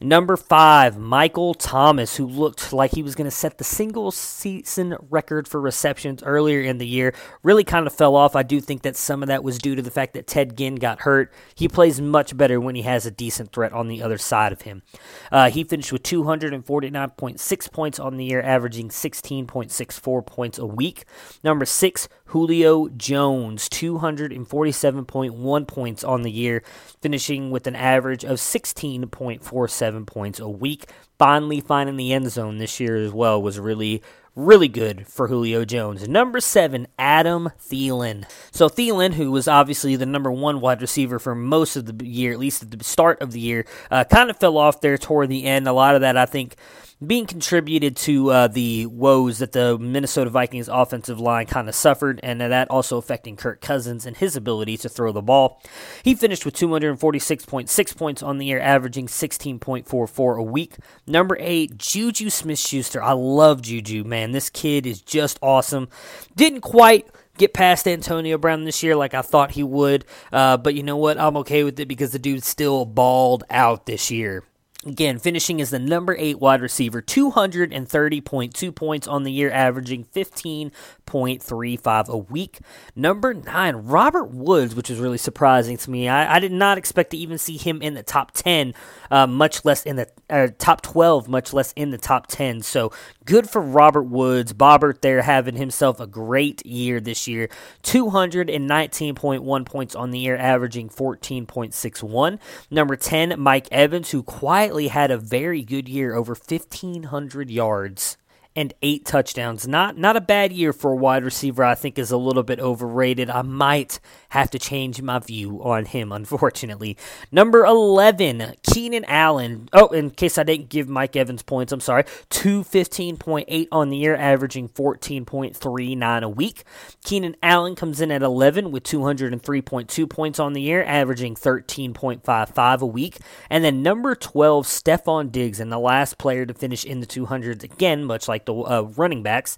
Number 0.00 0.36
five, 0.36 0.98
Michael 0.98 1.54
Thomas, 1.54 2.16
who 2.16 2.26
looked 2.26 2.72
like 2.72 2.90
he 2.90 3.02
was 3.02 3.14
going 3.14 3.26
to 3.26 3.30
set 3.30 3.58
the 3.58 3.64
single 3.64 4.10
season 4.10 4.96
record 5.08 5.46
for 5.46 5.60
receptions 5.60 6.20
earlier 6.24 6.62
in 6.62 6.78
the 6.78 6.86
year, 6.86 7.14
really 7.44 7.62
kind 7.62 7.86
of 7.86 7.92
fell 7.92 8.16
off. 8.16 8.34
I 8.34 8.42
do 8.42 8.60
think 8.60 8.82
that 8.82 8.96
some 8.96 9.22
of 9.22 9.28
that 9.28 9.44
was 9.44 9.56
due 9.56 9.76
to 9.76 9.82
the 9.82 9.92
fact 9.92 10.14
that 10.14 10.26
Ted 10.26 10.56
Ginn 10.56 10.74
got 10.74 11.02
hurt. 11.02 11.32
He 11.54 11.68
plays 11.68 12.00
much 12.00 12.36
better 12.36 12.60
when 12.60 12.74
he 12.74 12.82
has 12.82 13.06
a 13.06 13.10
decent 13.12 13.52
threat 13.52 13.72
on 13.72 13.86
the 13.86 14.02
other 14.02 14.18
side 14.18 14.52
of 14.52 14.62
him. 14.62 14.82
Uh, 15.30 15.48
he 15.48 15.62
finished 15.62 15.92
with 15.92 16.02
249.6 16.02 17.72
points 17.72 18.00
on 18.00 18.16
the 18.16 18.24
year, 18.24 18.42
averaging 18.42 18.88
16.64 18.88 20.26
points 20.26 20.58
a 20.58 20.66
week. 20.66 21.04
Number 21.44 21.64
six, 21.64 22.08
Julio 22.26 22.88
Jones, 22.88 23.68
247.1 23.68 25.68
points 25.68 26.04
on 26.04 26.22
the 26.22 26.30
year, 26.30 26.62
finishing 27.00 27.50
with 27.50 27.66
an 27.66 27.76
average 27.76 28.24
of 28.24 28.38
16.47 28.38 30.06
points 30.06 30.40
a 30.40 30.48
week. 30.48 30.90
Finally 31.18 31.60
finding 31.60 31.96
the 31.96 32.12
end 32.12 32.30
zone 32.30 32.58
this 32.58 32.80
year 32.80 32.96
as 32.96 33.12
well 33.12 33.40
was 33.40 33.60
really 33.60 34.02
really 34.36 34.68
good 34.68 35.06
for 35.06 35.28
Julio 35.28 35.64
Jones. 35.64 36.08
Number 36.08 36.40
seven, 36.40 36.86
Adam 36.98 37.50
Thielen. 37.60 38.28
So 38.50 38.68
Thielen, 38.68 39.14
who 39.14 39.30
was 39.30 39.46
obviously 39.46 39.96
the 39.96 40.06
number 40.06 40.30
one 40.30 40.60
wide 40.60 40.80
receiver 40.80 41.18
for 41.18 41.34
most 41.34 41.76
of 41.76 41.86
the 41.86 42.06
year, 42.06 42.32
at 42.32 42.38
least 42.38 42.62
at 42.62 42.70
the 42.70 42.84
start 42.84 43.22
of 43.22 43.32
the 43.32 43.40
year, 43.40 43.64
uh, 43.90 44.04
kind 44.04 44.30
of 44.30 44.38
fell 44.38 44.58
off 44.58 44.80
there 44.80 44.98
toward 44.98 45.28
the 45.28 45.44
end. 45.44 45.68
A 45.68 45.72
lot 45.72 45.94
of 45.94 46.00
that, 46.00 46.16
I 46.16 46.26
think, 46.26 46.56
being 47.04 47.26
contributed 47.26 47.96
to 47.96 48.30
uh, 48.30 48.48
the 48.48 48.86
woes 48.86 49.38
that 49.38 49.52
the 49.52 49.78
Minnesota 49.78 50.30
Vikings 50.30 50.68
offensive 50.68 51.20
line 51.20 51.46
kind 51.46 51.68
of 51.68 51.74
suffered, 51.74 52.20
and 52.22 52.40
that 52.40 52.70
also 52.70 52.98
affecting 52.98 53.36
Kirk 53.36 53.60
Cousins 53.60 54.06
and 54.06 54.16
his 54.16 54.36
ability 54.36 54.76
to 54.78 54.88
throw 54.88 55.12
the 55.12 55.22
ball. 55.22 55.62
He 56.02 56.14
finished 56.14 56.44
with 56.44 56.54
246.6 56.54 57.96
points 57.96 58.22
on 58.22 58.38
the 58.38 58.46
year, 58.46 58.60
averaging 58.60 59.06
16.44 59.06 60.38
a 60.38 60.42
week. 60.42 60.76
Number 61.06 61.36
eight, 61.40 61.78
Juju 61.78 62.30
Smith 62.30 62.58
Schuster. 62.58 63.02
I 63.02 63.12
love 63.12 63.62
Juju, 63.62 64.04
man. 64.04 64.32
This 64.32 64.50
kid 64.50 64.86
is 64.86 65.00
just 65.00 65.38
awesome. 65.42 65.88
Didn't 66.36 66.60
quite 66.60 67.08
get 67.38 67.52
past 67.52 67.88
Antonio 67.88 68.38
Brown 68.38 68.64
this 68.64 68.82
year 68.82 68.96
like 68.96 69.14
I 69.14 69.22
thought 69.22 69.52
he 69.52 69.62
would. 69.62 70.04
Uh, 70.32 70.56
but 70.56 70.74
you 70.74 70.82
know 70.82 70.96
what? 70.96 71.18
I'm 71.18 71.36
okay 71.38 71.64
with 71.64 71.78
it 71.80 71.86
because 71.86 72.12
the 72.12 72.18
dude 72.18 72.44
still 72.44 72.84
balled 72.84 73.44
out 73.50 73.86
this 73.86 74.10
year. 74.10 74.44
Again, 74.86 75.18
finishing 75.18 75.62
as 75.62 75.70
the 75.70 75.78
number 75.78 76.14
eight 76.18 76.40
wide 76.40 76.60
receiver, 76.60 77.00
230.2 77.00 78.74
points 78.74 79.08
on 79.08 79.22
the 79.22 79.32
year, 79.32 79.50
averaging 79.50 80.04
15.35 80.04 82.08
a 82.08 82.18
week. 82.18 82.58
Number 82.94 83.32
nine, 83.32 83.76
Robert 83.76 84.30
Woods, 84.30 84.74
which 84.74 84.90
is 84.90 84.98
really 84.98 85.16
surprising 85.16 85.78
to 85.78 85.90
me. 85.90 86.06
I, 86.08 86.36
I 86.36 86.38
did 86.38 86.52
not 86.52 86.76
expect 86.76 87.12
to 87.12 87.16
even 87.16 87.38
see 87.38 87.56
him 87.56 87.80
in 87.80 87.94
the 87.94 88.02
top 88.02 88.32
10, 88.32 88.74
uh, 89.10 89.26
much 89.26 89.64
less 89.64 89.84
in 89.84 89.96
the 89.96 90.06
uh, 90.28 90.48
top 90.58 90.82
12, 90.82 91.28
much 91.28 91.54
less 91.54 91.72
in 91.72 91.90
the 91.90 91.98
top 91.98 92.26
10. 92.26 92.60
So 92.60 92.92
good 93.24 93.48
for 93.48 93.62
Robert 93.62 94.04
Woods. 94.04 94.52
Bobbert 94.52 95.00
there 95.00 95.22
having 95.22 95.56
himself 95.56 95.98
a 95.98 96.06
great 96.06 96.64
year 96.66 97.00
this 97.00 97.26
year. 97.26 97.48
219.1 97.84 99.64
points 99.64 99.94
on 99.94 100.10
the 100.10 100.18
year, 100.18 100.36
averaging 100.36 100.90
14.61. 100.90 102.38
Number 102.70 102.96
10, 102.96 103.40
Mike 103.40 103.68
Evans, 103.72 104.10
who 104.10 104.22
quietly 104.22 104.73
had 104.88 105.10
a 105.10 105.18
very 105.18 105.62
good 105.62 105.88
year, 105.88 106.14
over 106.14 106.34
1,500 106.34 107.50
yards 107.50 108.16
and 108.56 108.72
eight 108.82 109.04
touchdowns. 109.04 109.66
Not 109.66 109.98
not 109.98 110.16
a 110.16 110.20
bad 110.20 110.52
year 110.52 110.72
for 110.72 110.92
a 110.92 110.96
wide 110.96 111.24
receiver. 111.24 111.64
I 111.64 111.74
think 111.74 111.98
is 111.98 112.10
a 112.10 112.16
little 112.16 112.42
bit 112.42 112.60
overrated. 112.60 113.28
I 113.30 113.42
might 113.42 113.98
have 114.30 114.50
to 114.50 114.58
change 114.58 115.02
my 115.02 115.18
view 115.18 115.62
on 115.62 115.86
him, 115.86 116.12
unfortunately. 116.12 116.96
Number 117.32 117.64
eleven, 117.64 118.54
Keenan 118.62 119.04
Allen. 119.06 119.68
Oh, 119.72 119.88
in 119.88 120.10
case 120.10 120.38
I 120.38 120.44
didn't 120.44 120.68
give 120.68 120.88
Mike 120.88 121.16
Evans 121.16 121.42
points, 121.42 121.72
I'm 121.72 121.80
sorry. 121.80 122.04
Two 122.30 122.62
fifteen 122.62 123.16
point 123.16 123.46
eight 123.48 123.68
on 123.72 123.88
the 123.88 123.96
year, 123.96 124.14
averaging 124.14 124.68
fourteen 124.68 125.24
point 125.24 125.56
three 125.56 125.94
nine 125.94 126.22
a 126.22 126.28
week. 126.28 126.64
Keenan 127.04 127.36
Allen 127.42 127.74
comes 127.74 128.00
in 128.00 128.10
at 128.10 128.22
eleven 128.22 128.70
with 128.70 128.84
two 128.84 129.04
hundred 129.04 129.32
and 129.32 129.42
three 129.42 129.62
point 129.62 129.88
two 129.88 130.06
points 130.06 130.38
on 130.38 130.52
the 130.52 130.62
year, 130.62 130.84
averaging 130.84 131.34
thirteen 131.34 131.92
point 131.92 132.24
five 132.24 132.50
five 132.50 132.82
a 132.82 132.86
week. 132.86 133.18
And 133.50 133.64
then 133.64 133.82
number 133.82 134.14
twelve, 134.14 134.66
Stefon 134.66 135.32
Diggs, 135.32 135.58
and 135.58 135.72
the 135.72 135.78
last 135.78 136.18
player 136.18 136.46
to 136.46 136.54
finish 136.54 136.84
in 136.84 137.00
the 137.00 137.06
two 137.06 137.26
hundreds 137.26 137.64
again, 137.64 138.04
much 138.04 138.28
like 138.28 138.43
the 138.46 138.54
uh, 138.54 138.82
running 138.96 139.22
backs, 139.22 139.56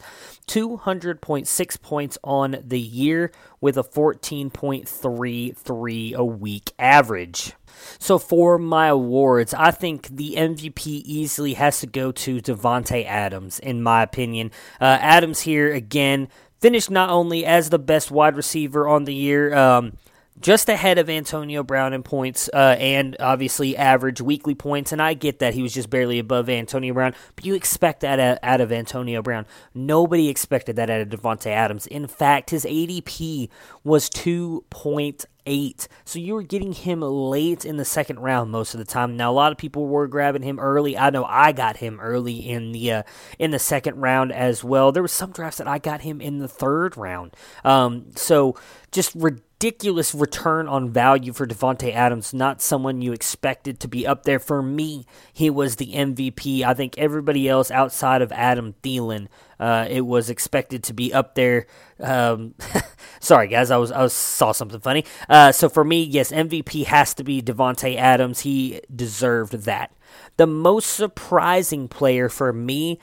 200.6 0.49 1.83
points 1.83 2.19
on 2.23 2.59
the 2.65 2.81
year 2.81 3.33
with 3.61 3.77
a 3.77 3.83
14.33 3.83 6.15
a 6.15 6.25
week 6.25 6.73
average. 6.79 7.53
So 7.99 8.19
for 8.19 8.59
my 8.59 8.89
awards, 8.89 9.55
I 9.55 9.71
think 9.71 10.09
the 10.09 10.35
MVP 10.37 11.03
easily 11.05 11.55
has 11.55 11.81
to 11.81 11.87
go 11.87 12.13
to 12.13 12.41
Davante 12.41 13.05
Adams, 13.05 13.59
in 13.59 13.83
my 13.83 14.03
opinion. 14.03 14.51
Uh, 14.81 14.99
Adams 15.01 15.41
here 15.41 15.73
again 15.73 16.29
finished 16.61 16.91
not 16.91 17.11
only 17.11 17.45
as 17.45 17.71
the 17.71 17.79
best 17.79 18.11
wide 18.11 18.37
receiver 18.37 18.89
on 18.89 19.05
the 19.05 19.15
year. 19.15 19.55
Um, 19.55 19.99
just 20.41 20.69
ahead 20.69 20.99
of 20.99 21.09
Antonio 21.09 21.63
Brown 21.63 21.93
in 21.93 22.03
points 22.03 22.51
uh, 22.53 22.77
and 22.79 23.17
obviously 23.21 23.77
average 23.77 24.21
weekly 24.21 24.55
points. 24.55 24.93
And 24.93 25.01
I 25.01 25.15
get 25.15 25.39
that 25.39 25.55
he 25.55 25.63
was 25.63 25.73
just 25.73 25.91
barely 25.91 26.19
above 26.19 26.49
Antonio 26.49 26.93
Brown, 26.93 27.15
but 27.35 27.45
you 27.45 27.55
expect 27.55 28.01
that 28.01 28.39
out 28.43 28.61
of 28.61 28.73
Antonio 28.73 29.23
Brown. 29.23 29.47
Nobody 29.75 30.29
expected 30.29 30.77
that 30.77 30.91
out 30.91 31.01
of 31.01 31.09
Davante 31.09 31.47
Adams. 31.47 31.87
In 31.87 32.07
fact, 32.07 32.51
his 32.51 32.65
ADP 32.65 33.49
was 33.83 34.11
2.8. 34.11 35.89
So 36.05 36.19
you 36.19 36.35
were 36.35 36.43
getting 36.43 36.73
him 36.73 37.01
late 37.01 37.65
in 37.65 37.77
the 37.77 37.85
second 37.85 38.19
round 38.19 38.51
most 38.51 38.75
of 38.75 38.79
the 38.79 38.85
time. 38.85 39.17
Now 39.17 39.31
a 39.31 39.35
lot 39.35 39.53
of 39.53 39.59
people 39.59 39.87
were 39.87 40.09
grabbing 40.09 40.43
him 40.43 40.59
early. 40.59 40.99
I 40.99 41.11
know 41.11 41.25
I 41.25 41.53
got 41.53 41.77
him 41.77 42.01
early 42.01 42.37
in 42.37 42.73
the 42.73 42.93
uh, 42.93 43.03
in 43.39 43.53
the 43.53 43.59
second 43.61 44.01
round 44.01 44.33
as 44.33 44.65
well. 44.65 44.91
There 44.91 45.03
was 45.03 45.13
some 45.13 45.31
drafts 45.31 45.59
that 45.59 45.69
I 45.69 45.79
got 45.79 46.01
him 46.01 46.21
in 46.21 46.39
the 46.39 46.49
third 46.49 46.97
round. 46.97 47.37
Um, 47.65 48.07
so 48.17 48.57
just 48.91 49.15
ridiculous 49.15 49.46
ridiculous 49.57 50.15
return 50.15 50.69
on 50.69 50.91
value 50.91 51.33
for 51.33 51.47
Davante 51.47 51.95
Adams, 51.95 52.35
not 52.35 52.61
someone 52.61 53.01
you 53.01 53.13
expected 53.13 53.81
to 53.81 53.89
be 53.89 54.07
up 54.07 54.25
there. 54.25 54.39
For 54.39 54.63
me, 54.63 55.07
he 55.33 55.49
was 55.49 55.77
the 55.77 55.95
MVP. 55.95 56.63
I 56.63 56.75
think 56.75 56.99
everybody 56.99 57.49
else 57.49 57.71
outside 57.71 58.21
of 58.21 58.33
Adam 58.33 58.75
Thielen, 58.83 59.29
uh, 59.59 59.87
it 59.89 60.03
was 60.03 60.29
expected 60.29 60.83
to 60.85 60.93
be 60.93 61.13
up 61.13 61.35
there. 61.37 61.67
Um, 61.99 62.55
sorry, 63.21 63.49
guys, 63.49 63.71
I 63.71 63.79
was 63.79 63.91
I 63.91 64.03
was, 64.03 64.13
saw 64.13 64.53
something 64.53 64.81
funny. 64.81 65.07
Uh, 65.27 65.53
so 65.53 65.71
for 65.71 65.85
me, 65.85 66.03
yes, 66.03 66.33
MVP 66.33 66.85
has 66.87 67.15
to 67.15 67.25
be 67.25 67.41
Davante 67.41 67.97
Adams. 67.97 68.41
He 68.41 68.83
deserved 68.95 69.65
that. 69.65 69.91
The 70.37 70.47
most 70.47 70.87
surprising 70.87 71.89
player 71.89 72.29
for 72.29 72.53
me 72.53 73.01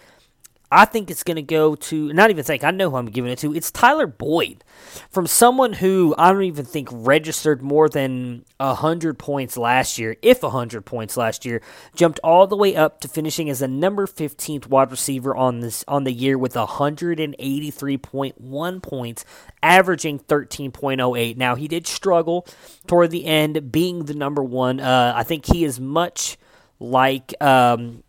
I 0.73 0.85
think 0.85 1.11
it's 1.11 1.21
going 1.21 1.35
to 1.35 1.43
go 1.43 1.75
to, 1.75 2.11
not 2.13 2.31
even 2.31 2.43
think, 2.43 2.63
I 2.63 2.71
know 2.71 2.89
who 2.89 2.95
I'm 2.95 3.05
giving 3.05 3.29
it 3.29 3.37
to. 3.39 3.53
It's 3.53 3.69
Tyler 3.69 4.07
Boyd. 4.07 4.63
From 5.11 5.27
someone 5.27 5.73
who 5.73 6.15
I 6.17 6.31
don't 6.31 6.45
even 6.45 6.65
think 6.65 6.89
registered 6.91 7.61
more 7.61 7.87
than 7.87 8.43
100 8.57 9.19
points 9.19 9.55
last 9.55 9.99
year, 9.99 10.15
if 10.23 10.41
100 10.41 10.81
points 10.81 11.15
last 11.15 11.45
year, 11.45 11.61
jumped 11.95 12.19
all 12.23 12.47
the 12.47 12.57
way 12.57 12.75
up 12.75 13.01
to 13.01 13.07
finishing 13.07 13.51
as 13.51 13.61
a 13.61 13.67
number 13.67 14.07
15th 14.07 14.65
wide 14.65 14.89
receiver 14.89 15.35
on 15.35 15.59
this 15.59 15.85
on 15.87 16.05
the 16.05 16.11
year 16.11 16.39
with 16.39 16.55
183.1 16.55 18.81
points, 18.81 19.25
averaging 19.61 20.17
13.08. 20.17 21.37
Now, 21.37 21.53
he 21.53 21.67
did 21.67 21.85
struggle 21.85 22.47
toward 22.87 23.11
the 23.11 23.25
end 23.25 23.71
being 23.71 24.05
the 24.05 24.15
number 24.15 24.43
one. 24.43 24.79
Uh, 24.79 25.13
I 25.15 25.21
think 25.21 25.45
he 25.45 25.65
is 25.65 25.79
much 25.79 26.39
like. 26.79 27.35
Um, 27.39 28.02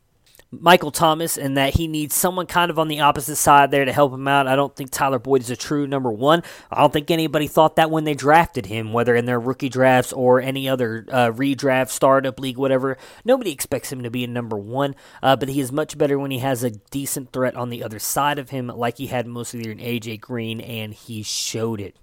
Michael 0.61 0.91
Thomas 0.91 1.37
and 1.37 1.57
that 1.57 1.75
he 1.75 1.87
needs 1.87 2.15
someone 2.15 2.47
kind 2.47 2.71
of 2.71 2.79
on 2.79 2.89
the 2.89 3.01
opposite 3.01 3.37
side 3.37 3.71
there 3.71 3.85
to 3.85 3.93
help 3.93 4.13
him 4.13 4.29
out. 4.29 4.47
I 4.47 4.57
don't 4.57 4.75
think 4.75 4.91
Tyler 4.91 5.19
Boyd 5.19 5.43
is 5.43 5.51
a 5.51 5.57
true 5.57 5.87
number 5.87 6.11
one. 6.11 6.43
I 6.71 6.81
don't 6.81 6.93
think 6.93 7.11
anybody 7.11 7.47
thought 7.47 7.77
that 7.77 7.91
when 7.91 8.05
they 8.05 8.15
drafted 8.15 8.67
him, 8.67 8.93
whether 8.93 9.15
in 9.15 9.27
their 9.27 9.41
rookie 9.41 9.69
drafts 9.69 10.13
or 10.13 10.41
any 10.41 10.69
other 10.69 11.07
uh, 11.11 11.31
redraft, 11.31 11.91
startup 11.91 12.39
league, 12.41 12.59
whatever. 12.59 12.97
Nobody 13.25 13.53
expects 13.53 13.93
him 13.93 14.03
to 14.03 14.11
be 14.11 14.25
a 14.25 14.29
number 14.29 14.57
one, 14.57 14.95
uh, 15.23 15.37
but 15.37 15.49
he 15.49 15.61
is 15.61 15.73
much 15.73 15.97
better 15.99 16.19
when 16.19 16.31
he 16.31 16.39
has 16.39 16.63
a 16.63 16.71
decent 16.71 17.33
threat 17.33 17.55
on 17.55 17.71
the 17.71 17.83
other 17.83 17.99
side 17.99 18.39
of 18.39 18.51
him, 18.51 18.69
like 18.69 18.99
he 18.99 19.09
had 19.09 19.27
most 19.27 19.55
of 19.55 19.61
the 19.61 19.67
year 19.67 19.73
in 19.73 19.79
AJ 19.79 20.21
Green, 20.21 20.61
and 20.61 20.95
he 20.95 21.23
showed 21.23 21.81
it 21.81 21.97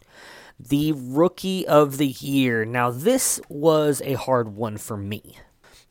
the 0.69 0.93
rookie 0.95 1.67
of 1.67 1.97
the 1.97 2.07
year. 2.07 2.65
Now, 2.65 2.91
this 2.91 3.39
was 3.49 4.01
a 4.05 4.13
hard 4.13 4.55
one 4.55 4.77
for 4.77 4.97
me. 4.97 5.37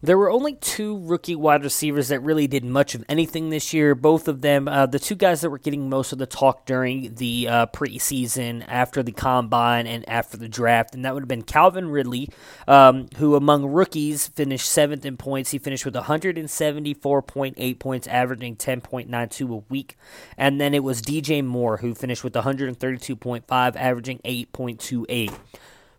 There 0.03 0.17
were 0.17 0.31
only 0.31 0.55
two 0.55 0.99
rookie 0.99 1.37
wide 1.37 1.63
receivers 1.63 2.09
that 2.09 2.21
really 2.21 2.47
did 2.47 2.65
much 2.65 2.95
of 2.95 3.05
anything 3.07 3.51
this 3.51 3.75
year. 3.75 3.95
Both 3.95 4.29
of 4.29 4.41
them, 4.41 4.67
uh, 4.67 4.87
the 4.87 4.99
two 4.99 5.15
guys 5.15 5.43
that 5.43 5.51
were 5.51 5.59
getting 5.59 5.91
most 5.91 6.13
of 6.13 6.19
the 6.19 6.25
talk 6.25 6.65
during 6.65 7.17
the 7.17 7.47
uh, 7.47 7.67
preseason, 7.67 8.65
after 8.67 9.03
the 9.03 9.13
combine, 9.13 9.87
and 9.87 10.09
after 10.09 10.39
the 10.39 10.49
draft, 10.49 10.95
and 10.95 11.05
that 11.05 11.13
would 11.13 11.25
have 11.25 11.29
been 11.29 11.43
Calvin 11.43 11.91
Ridley, 11.91 12.31
um, 12.67 13.09
who 13.19 13.35
among 13.35 13.67
rookies 13.67 14.29
finished 14.29 14.71
seventh 14.71 15.05
in 15.05 15.19
points. 15.19 15.51
He 15.51 15.59
finished 15.59 15.85
with 15.85 15.95
174.8 15.95 17.79
points, 17.79 18.07
averaging 18.07 18.57
10.92 18.57 19.51
a 19.51 19.65
week. 19.69 19.99
And 20.39 20.59
then 20.59 20.73
it 20.73 20.83
was 20.83 21.03
DJ 21.03 21.45
Moore, 21.45 21.77
who 21.77 21.95
finished 21.95 22.25
with 22.25 22.33
132.5, 22.33 23.77
averaging 23.77 24.21
8.28. 24.25 25.37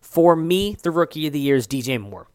For 0.01 0.35
me, 0.35 0.75
the 0.81 0.89
rookie 0.89 1.27
of 1.27 1.33
the 1.33 1.39
year 1.39 1.55
is 1.55 1.67
DJ 1.67 2.01
Moore. 2.01 2.30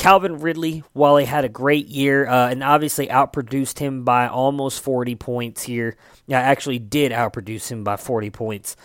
Calvin 0.00 0.40
Ridley, 0.40 0.82
while 0.94 1.18
he 1.18 1.26
had 1.26 1.44
a 1.44 1.48
great 1.50 1.88
year 1.88 2.26
uh, 2.26 2.48
and 2.48 2.64
obviously 2.64 3.08
outproduced 3.08 3.80
him 3.80 4.02
by 4.02 4.28
almost 4.28 4.80
40 4.80 5.14
points 5.16 5.62
here, 5.62 5.98
yeah, 6.26 6.40
actually 6.40 6.78
did 6.78 7.12
outproduce 7.12 7.70
him 7.70 7.84
by 7.84 7.98
40 7.98 8.30
points. 8.30 8.76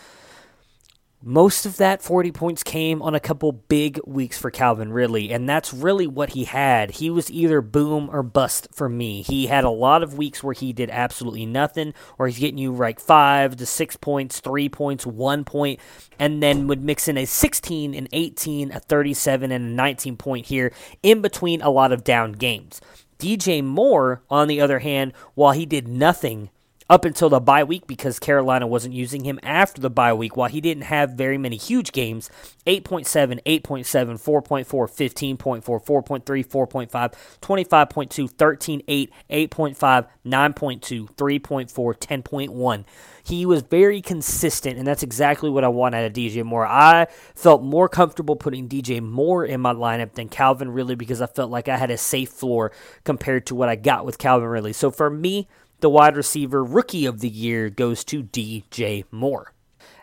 Most 1.28 1.66
of 1.66 1.78
that 1.78 2.04
40 2.04 2.32
points 2.34 2.62
came 2.62 3.02
on 3.02 3.16
a 3.16 3.20
couple 3.20 3.52
big 3.52 4.00
weeks 4.06 4.38
for 4.38 4.52
Calvin 4.52 4.94
Ridley, 4.94 5.32
and 5.32 5.50
that's 5.50 5.74
really 5.74 6.06
what 6.06 6.30
he 6.30 6.44
had. 6.44 6.92
He 6.92 7.10
was 7.10 7.32
either 7.32 7.62
boom 7.62 8.12
or 8.12 8.22
bust 8.22 8.68
for 8.72 8.88
me. 8.88 9.24
He 9.24 9.48
had 9.48 9.64
a 9.64 9.72
lot 9.72 10.04
of 10.04 10.20
weeks 10.20 10.44
where 10.44 10.54
he 10.54 10.72
did 10.72 10.92
absolutely 10.92 11.48
nothing, 11.48 11.96
or 12.20 12.28
he's 12.28 12.38
getting 12.38 12.60
you 12.60 12.76
like 12.76 13.00
five 13.00 13.56
to 13.56 13.66
six 13.66 13.96
points, 13.96 14.40
three 14.40 14.70
points, 14.70 15.04
one 15.04 15.44
point, 15.46 15.80
and 16.20 16.44
then 16.44 16.68
would 16.68 16.84
mix 16.84 17.08
in 17.08 17.18
a 17.18 17.26
16, 17.26 17.96
an 17.96 18.08
18, 18.14 18.72
a 18.72 18.80
37, 18.80 19.52
and 19.52 19.66
a 19.66 19.68
19 19.68 20.18
point 20.18 20.46
here 20.46 20.72
in 21.02 21.24
between 21.24 21.60
a 21.64 21.72
lot 21.72 21.92
of 21.92 22.04
down 22.04 22.34
games. 22.34 22.80
DJ 23.18 23.64
Moore, 23.64 24.22
on 24.30 24.48
the 24.48 24.62
other 24.62 24.78
hand, 24.78 25.12
while 25.34 25.54
he 25.54 25.66
did 25.66 25.88
nothing 25.88 26.52
up 26.90 27.04
until 27.04 27.30
the 27.30 27.40
bye 27.40 27.64
week 27.64 27.88
because 27.88 28.20
Carolina 28.20 28.68
wasn't 28.68 28.94
using 28.94 29.24
him 29.24 29.40
after 29.42 29.82
the 29.82 29.90
bye 29.90 30.14
week. 30.14 30.38
While 30.38 30.50
he 30.50 30.62
didn't 30.62 30.84
have 30.84 31.12
very 31.12 31.38
many 31.38 31.58
huge 31.58 31.92
games 31.92 32.30
8.7, 32.68 33.42
8.7, 33.44 34.22
4.4, 34.22 34.66
15.4, 34.66 35.64
4.3, 35.64 36.46
4.5, 36.46 37.14
25.2, 37.42 38.32
13.8, 38.34 39.10
8.5, 39.50 40.08
9.2, 40.26 41.16
3.4, 41.16 42.24
10.1. 42.24 42.86
He 43.24 43.44
was 43.48 43.64
very 43.64 44.02
consistent, 44.02 44.78
and 44.78 44.86
that's 44.86 45.02
exactly 45.02 45.50
what 45.50 45.64
I 45.64 45.68
want 45.68 45.96
out 45.96 46.06
of 46.06 46.14
DJ 46.14 46.44
Moore. 46.44 46.68
I 46.68 47.08
felt 47.34 47.64
more 47.64 47.90
comfortable 47.90 48.36
putting 48.36 48.70
DJ 48.70 49.02
Moore 49.02 49.44
in 49.44 49.62
my 49.62 49.74
lineup 49.74 50.14
than 50.14 50.30
Calvin 50.30 50.70
Ridley 50.70 50.94
because 50.94 51.22
I 51.22 51.26
felt 51.26 51.50
like 51.50 51.68
I 51.68 51.78
had 51.78 51.90
a 51.90 51.98
safe 51.98 52.30
floor 52.30 52.72
compared 53.04 53.48
to 53.48 53.56
what 53.56 53.68
I 53.68 53.76
got 53.76 54.06
with 54.06 54.20
Calvin 54.20 54.48
Ridley. 54.48 54.74
So 54.74 54.92
for 54.92 55.10
me, 55.10 55.48
the 55.80 55.90
wide 55.90 56.16
receiver 56.16 56.64
rookie 56.64 57.06
of 57.06 57.20
the 57.20 57.30
year 57.30 57.70
goes 57.70 58.04
to 58.06 58.24
DJ 58.24 59.06
Moore. 59.12 59.54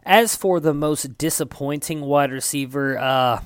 As 0.05 0.35
for 0.35 0.61
the 0.61 0.75
most 0.75 1.17
disappointing 1.17 2.01
wide 2.01 2.33
receiver, 2.33 2.99
uh, 2.99 3.41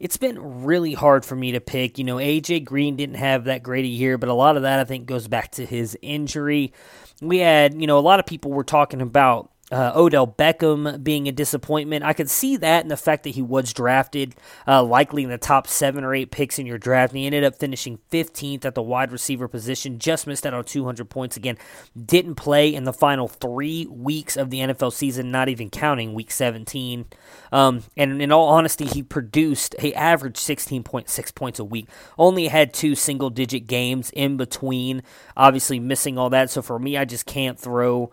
it's 0.00 0.16
been 0.16 0.64
really 0.64 0.94
hard 0.94 1.24
for 1.24 1.36
me 1.36 1.52
to 1.52 1.60
pick. 1.60 1.98
You 1.98 2.04
know, 2.04 2.16
AJ 2.16 2.64
Green 2.64 2.96
didn't 2.96 3.16
have 3.16 3.44
that 3.44 3.62
great 3.62 3.84
a 3.84 3.88
year, 3.88 4.16
but 4.16 4.28
a 4.28 4.34
lot 4.34 4.56
of 4.56 4.62
that 4.62 4.80
I 4.80 4.84
think 4.84 5.06
goes 5.06 5.28
back 5.28 5.52
to 5.52 5.66
his 5.66 5.98
injury. 6.00 6.72
We 7.20 7.38
had, 7.38 7.80
you 7.80 7.86
know, 7.86 7.98
a 7.98 8.00
lot 8.00 8.20
of 8.20 8.26
people 8.26 8.52
were 8.52 8.64
talking 8.64 9.00
about 9.00 9.50
uh, 9.70 9.92
Odell 9.94 10.26
Beckham 10.26 11.02
being 11.04 11.28
a 11.28 11.32
disappointment. 11.32 12.04
I 12.04 12.14
could 12.14 12.30
see 12.30 12.56
that 12.56 12.82
in 12.82 12.88
the 12.88 12.96
fact 12.96 13.24
that 13.24 13.30
he 13.30 13.42
was 13.42 13.72
drafted 13.72 14.34
uh, 14.66 14.82
likely 14.82 15.24
in 15.24 15.30
the 15.30 15.38
top 15.38 15.66
seven 15.66 16.04
or 16.04 16.14
eight 16.14 16.30
picks 16.30 16.58
in 16.58 16.66
your 16.66 16.78
draft. 16.78 17.12
And 17.12 17.18
he 17.18 17.26
ended 17.26 17.44
up 17.44 17.56
finishing 17.56 17.98
15th 18.10 18.64
at 18.64 18.74
the 18.74 18.82
wide 18.82 19.12
receiver 19.12 19.46
position, 19.46 19.98
just 19.98 20.26
missed 20.26 20.46
out 20.46 20.54
on 20.54 20.64
200 20.64 21.10
points 21.10 21.36
again. 21.36 21.58
Didn't 22.02 22.36
play 22.36 22.74
in 22.74 22.84
the 22.84 22.92
final 22.92 23.28
three 23.28 23.86
weeks 23.86 24.36
of 24.36 24.50
the 24.50 24.60
NFL 24.60 24.92
season, 24.92 25.30
not 25.30 25.48
even 25.48 25.68
counting 25.68 26.14
week 26.14 26.30
17. 26.30 27.06
Um, 27.52 27.82
and 27.96 28.22
in 28.22 28.32
all 28.32 28.48
honesty, 28.48 28.86
he 28.86 29.02
produced, 29.02 29.74
he 29.80 29.94
averaged 29.94 30.38
16.6 30.38 31.34
points 31.34 31.58
a 31.58 31.64
week. 31.64 31.88
Only 32.16 32.48
had 32.48 32.72
two 32.72 32.94
single 32.94 33.28
digit 33.28 33.66
games 33.66 34.10
in 34.10 34.38
between, 34.38 35.02
obviously 35.36 35.78
missing 35.78 36.16
all 36.16 36.30
that. 36.30 36.50
So 36.50 36.62
for 36.62 36.78
me, 36.78 36.96
I 36.96 37.04
just 37.04 37.26
can't 37.26 37.58
throw 37.58 38.10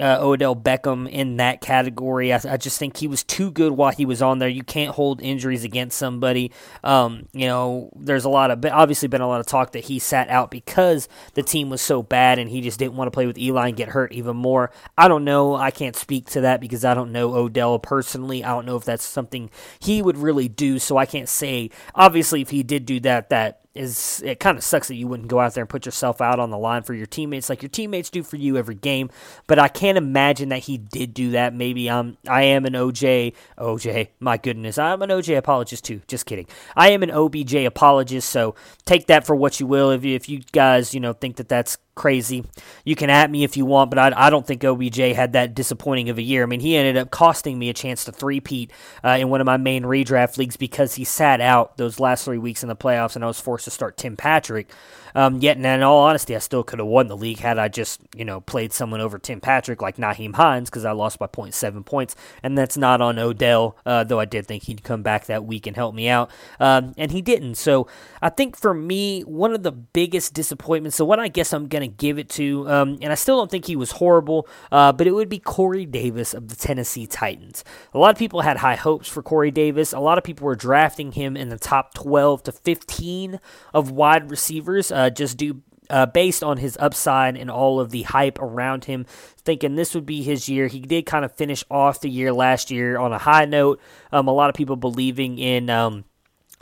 uh, 0.00 0.18
Odell 0.20 0.54
Beckham 0.54 1.08
in 1.10 1.36
that 1.38 1.60
category. 1.60 2.32
I, 2.32 2.40
I, 2.48 2.56
just 2.56 2.78
think 2.78 2.96
he 2.96 3.08
was 3.08 3.24
too 3.24 3.50
good 3.50 3.72
while 3.72 3.92
he 3.92 4.06
was 4.06 4.22
on 4.22 4.38
there. 4.38 4.48
You 4.48 4.62
can't 4.62 4.94
hold 4.94 5.20
injuries 5.20 5.64
against 5.64 5.98
somebody. 5.98 6.52
Um, 6.84 7.28
you 7.32 7.46
know, 7.46 7.90
there's 7.96 8.24
a 8.24 8.28
lot 8.28 8.50
of 8.50 8.64
obviously 8.64 9.08
been 9.08 9.20
a 9.20 9.28
lot 9.28 9.40
of 9.40 9.46
talk 9.46 9.72
that 9.72 9.84
he 9.84 9.98
sat 9.98 10.28
out 10.28 10.50
because 10.50 11.08
the 11.34 11.42
team 11.42 11.70
was 11.70 11.80
so 11.80 12.02
bad 12.02 12.38
and 12.38 12.48
he 12.48 12.60
just 12.60 12.78
didn't 12.78 12.94
want 12.94 13.08
to 13.08 13.12
play 13.12 13.26
with 13.26 13.38
Eli 13.38 13.68
and 13.68 13.76
get 13.76 13.88
hurt 13.88 14.12
even 14.12 14.36
more. 14.36 14.70
I 14.96 15.08
don't 15.08 15.24
know. 15.24 15.56
I 15.56 15.70
can't 15.70 15.96
speak 15.96 16.26
to 16.30 16.42
that 16.42 16.60
because 16.60 16.84
I 16.84 16.94
don't 16.94 17.12
know 17.12 17.34
Odell 17.34 17.78
personally. 17.78 18.44
I 18.44 18.50
don't 18.50 18.66
know 18.66 18.76
if 18.76 18.84
that's 18.84 19.04
something 19.04 19.50
he 19.80 20.02
would 20.02 20.16
really 20.18 20.48
do. 20.48 20.78
So 20.78 20.96
I 20.96 21.06
can't 21.06 21.28
say. 21.28 21.70
Obviously, 21.94 22.42
if 22.42 22.50
he 22.50 22.62
did 22.62 22.86
do 22.86 23.00
that, 23.00 23.30
that 23.30 23.60
is 23.78 24.22
it 24.24 24.40
kind 24.40 24.58
of 24.58 24.64
sucks 24.64 24.88
that 24.88 24.96
you 24.96 25.06
wouldn't 25.06 25.28
go 25.28 25.38
out 25.38 25.54
there 25.54 25.62
and 25.62 25.68
put 25.68 25.86
yourself 25.86 26.20
out 26.20 26.40
on 26.40 26.50
the 26.50 26.58
line 26.58 26.82
for 26.82 26.94
your 26.94 27.06
teammates 27.06 27.48
like 27.48 27.62
your 27.62 27.68
teammates 27.68 28.10
do 28.10 28.22
for 28.22 28.36
you 28.36 28.56
every 28.56 28.74
game. 28.74 29.08
But 29.46 29.58
I 29.58 29.68
can't 29.68 29.96
imagine 29.96 30.48
that 30.48 30.60
he 30.60 30.78
did 30.78 31.14
do 31.14 31.30
that. 31.30 31.54
Maybe 31.54 31.88
I'm 31.88 32.18
I 32.28 32.42
am 32.42 32.64
an 32.66 32.72
OJ 32.72 33.34
OJ. 33.56 34.08
My 34.18 34.36
goodness, 34.36 34.78
I'm 34.78 35.00
an 35.02 35.10
OJ 35.10 35.36
apologist 35.36 35.84
too. 35.84 36.02
Just 36.08 36.26
kidding. 36.26 36.46
I 36.76 36.90
am 36.90 37.02
an 37.02 37.10
OBJ 37.10 37.54
apologist. 37.54 38.30
So 38.30 38.56
take 38.84 39.06
that 39.06 39.24
for 39.24 39.36
what 39.36 39.60
you 39.60 39.66
will. 39.66 39.90
If 39.90 40.04
you, 40.04 40.16
if 40.16 40.28
you 40.28 40.40
guys 40.52 40.92
you 40.92 41.00
know 41.00 41.12
think 41.12 41.36
that 41.36 41.48
that's 41.48 41.78
crazy. 41.98 42.44
You 42.84 42.94
can 42.94 43.10
at 43.10 43.30
me 43.30 43.44
if 43.44 43.56
you 43.56 43.66
want, 43.66 43.90
but 43.90 43.98
I, 43.98 44.12
I 44.16 44.30
don't 44.30 44.46
think 44.46 44.64
OBJ 44.64 44.96
had 45.14 45.34
that 45.34 45.54
disappointing 45.54 46.08
of 46.08 46.16
a 46.16 46.22
year. 46.22 46.44
I 46.44 46.46
mean, 46.46 46.60
he 46.60 46.76
ended 46.76 46.96
up 46.96 47.10
costing 47.10 47.58
me 47.58 47.68
a 47.68 47.74
chance 47.74 48.04
to 48.04 48.12
three-peat 48.12 48.70
uh, 49.04 49.18
in 49.20 49.28
one 49.28 49.42
of 49.42 49.44
my 49.44 49.58
main 49.58 49.82
redraft 49.82 50.38
leagues 50.38 50.56
because 50.56 50.94
he 50.94 51.04
sat 51.04 51.40
out 51.40 51.76
those 51.76 52.00
last 52.00 52.24
three 52.24 52.38
weeks 52.38 52.62
in 52.62 52.68
the 52.68 52.76
playoffs, 52.76 53.16
and 53.16 53.24
I 53.24 53.26
was 53.26 53.40
forced 53.40 53.64
to 53.64 53.70
start 53.70 53.98
Tim 53.98 54.16
Patrick. 54.16 54.70
Um, 55.14 55.40
yet, 55.40 55.56
in 55.56 55.82
all 55.82 56.00
honesty, 56.00 56.36
I 56.36 56.38
still 56.38 56.62
could 56.62 56.78
have 56.78 56.86
won 56.86 57.08
the 57.08 57.16
league 57.16 57.38
had 57.38 57.58
I 57.58 57.68
just, 57.68 58.00
you 58.14 58.24
know, 58.24 58.40
played 58.40 58.72
someone 58.72 59.00
over 59.00 59.18
Tim 59.18 59.40
Patrick 59.40 59.82
like 59.82 59.96
Nyheim 59.96 60.34
Hines 60.34 60.70
because 60.70 60.84
I 60.84 60.92
lost 60.92 61.18
by 61.18 61.26
0.7 61.26 61.84
points, 61.84 62.14
and 62.42 62.56
that's 62.56 62.76
not 62.76 63.00
on 63.00 63.18
Odell, 63.18 63.76
uh, 63.84 64.04
though 64.04 64.20
I 64.20 64.26
did 64.26 64.46
think 64.46 64.64
he'd 64.64 64.84
come 64.84 65.02
back 65.02 65.26
that 65.26 65.44
week 65.44 65.66
and 65.66 65.74
help 65.74 65.94
me 65.94 66.08
out, 66.08 66.30
um, 66.60 66.94
and 66.96 67.10
he 67.10 67.22
didn't. 67.22 67.56
So 67.56 67.88
I 68.22 68.28
think 68.28 68.56
for 68.56 68.72
me, 68.72 69.22
one 69.22 69.52
of 69.54 69.62
the 69.62 69.72
biggest 69.72 70.34
disappointments, 70.34 70.96
so 70.96 71.04
what 71.04 71.18
I 71.18 71.28
guess 71.28 71.52
I'm 71.52 71.66
going 71.66 71.87
to 71.87 71.87
give 71.96 72.18
it 72.18 72.28
to, 72.30 72.68
um, 72.68 72.98
and 73.00 73.12
I 73.12 73.14
still 73.14 73.38
don't 73.38 73.50
think 73.50 73.66
he 73.66 73.76
was 73.76 73.92
horrible, 73.92 74.48
uh, 74.70 74.92
but 74.92 75.06
it 75.06 75.12
would 75.12 75.28
be 75.28 75.38
Corey 75.38 75.86
Davis 75.86 76.34
of 76.34 76.48
the 76.48 76.56
Tennessee 76.56 77.06
Titans. 77.06 77.64
A 77.94 77.98
lot 77.98 78.10
of 78.10 78.18
people 78.18 78.42
had 78.42 78.58
high 78.58 78.76
hopes 78.76 79.08
for 79.08 79.22
Corey 79.22 79.50
Davis. 79.50 79.92
A 79.92 80.00
lot 80.00 80.18
of 80.18 80.24
people 80.24 80.46
were 80.46 80.56
drafting 80.56 81.12
him 81.12 81.36
in 81.36 81.48
the 81.48 81.58
top 81.58 81.94
12 81.94 82.44
to 82.44 82.52
15 82.52 83.40
of 83.72 83.90
wide 83.90 84.30
receivers 84.30 84.92
uh, 84.92 85.10
just 85.10 85.36
due 85.36 85.62
uh, 85.90 86.06
based 86.06 86.44
on 86.44 86.58
his 86.58 86.76
upside 86.80 87.36
and 87.36 87.50
all 87.50 87.80
of 87.80 87.90
the 87.90 88.02
hype 88.02 88.38
around 88.38 88.84
him, 88.84 89.06
thinking 89.38 89.74
this 89.74 89.94
would 89.94 90.06
be 90.06 90.22
his 90.22 90.48
year. 90.48 90.66
He 90.66 90.80
did 90.80 91.06
kind 91.06 91.24
of 91.24 91.32
finish 91.32 91.64
off 91.70 92.00
the 92.00 92.10
year 92.10 92.32
last 92.32 92.70
year 92.70 92.98
on 92.98 93.12
a 93.12 93.18
high 93.18 93.46
note. 93.46 93.80
Um, 94.12 94.28
a 94.28 94.32
lot 94.32 94.50
of 94.50 94.54
people 94.54 94.76
believing 94.76 95.38
in 95.38 95.70
um, 95.70 96.04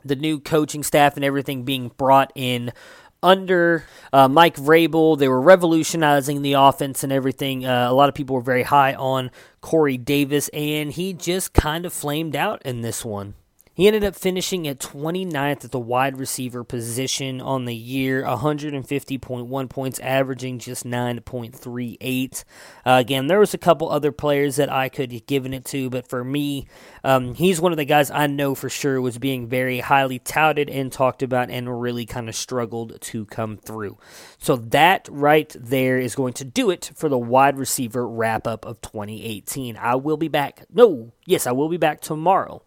the 0.04 0.16
new 0.16 0.38
coaching 0.38 0.82
staff 0.82 1.16
and 1.16 1.24
everything 1.24 1.64
being 1.64 1.90
brought 1.96 2.32
in 2.34 2.72
under 3.22 3.84
uh, 4.12 4.28
Mike 4.28 4.56
Vrabel. 4.56 5.18
They 5.18 5.28
were 5.28 5.40
revolutionizing 5.40 6.42
the 6.42 6.54
offense 6.54 7.02
and 7.02 7.12
everything. 7.12 7.64
Uh, 7.64 7.90
a 7.90 7.94
lot 7.94 8.08
of 8.08 8.14
people 8.14 8.36
were 8.36 8.42
very 8.42 8.62
high 8.62 8.94
on 8.94 9.30
Corey 9.60 9.96
Davis, 9.96 10.48
and 10.48 10.92
he 10.92 11.12
just 11.12 11.52
kind 11.52 11.86
of 11.86 11.92
flamed 11.92 12.36
out 12.36 12.62
in 12.64 12.82
this 12.82 13.04
one. 13.04 13.34
He 13.76 13.86
ended 13.86 14.04
up 14.04 14.16
finishing 14.16 14.66
at 14.66 14.78
29th 14.78 15.66
at 15.66 15.70
the 15.70 15.78
wide 15.78 16.18
receiver 16.18 16.64
position 16.64 17.42
on 17.42 17.66
the 17.66 17.74
year, 17.74 18.22
150.1 18.22 19.68
points, 19.68 19.98
averaging 19.98 20.60
just 20.60 20.86
9.38. 20.86 22.44
Uh, 22.86 22.90
again, 22.98 23.26
there 23.26 23.38
was 23.38 23.52
a 23.52 23.58
couple 23.58 23.90
other 23.90 24.12
players 24.12 24.56
that 24.56 24.72
I 24.72 24.88
could 24.88 25.12
have 25.12 25.26
given 25.26 25.52
it 25.52 25.66
to, 25.66 25.90
but 25.90 26.08
for 26.08 26.24
me, 26.24 26.66
um, 27.04 27.34
he's 27.34 27.60
one 27.60 27.70
of 27.70 27.76
the 27.76 27.84
guys 27.84 28.10
I 28.10 28.28
know 28.28 28.54
for 28.54 28.70
sure 28.70 28.98
was 28.98 29.18
being 29.18 29.46
very 29.46 29.80
highly 29.80 30.20
touted 30.20 30.70
and 30.70 30.90
talked 30.90 31.22
about 31.22 31.50
and 31.50 31.78
really 31.78 32.06
kind 32.06 32.30
of 32.30 32.34
struggled 32.34 32.98
to 32.98 33.26
come 33.26 33.58
through. 33.58 33.98
So 34.38 34.56
that 34.56 35.06
right 35.10 35.54
there 35.54 35.98
is 35.98 36.14
going 36.14 36.32
to 36.34 36.46
do 36.46 36.70
it 36.70 36.92
for 36.96 37.10
the 37.10 37.18
wide 37.18 37.58
receiver 37.58 38.08
wrap 38.08 38.46
up 38.46 38.64
of 38.64 38.80
2018. 38.80 39.76
I 39.76 39.96
will 39.96 40.16
be 40.16 40.28
back. 40.28 40.64
No, 40.72 41.12
yes, 41.26 41.46
I 41.46 41.52
will 41.52 41.68
be 41.68 41.76
back 41.76 42.00
tomorrow 42.00 42.62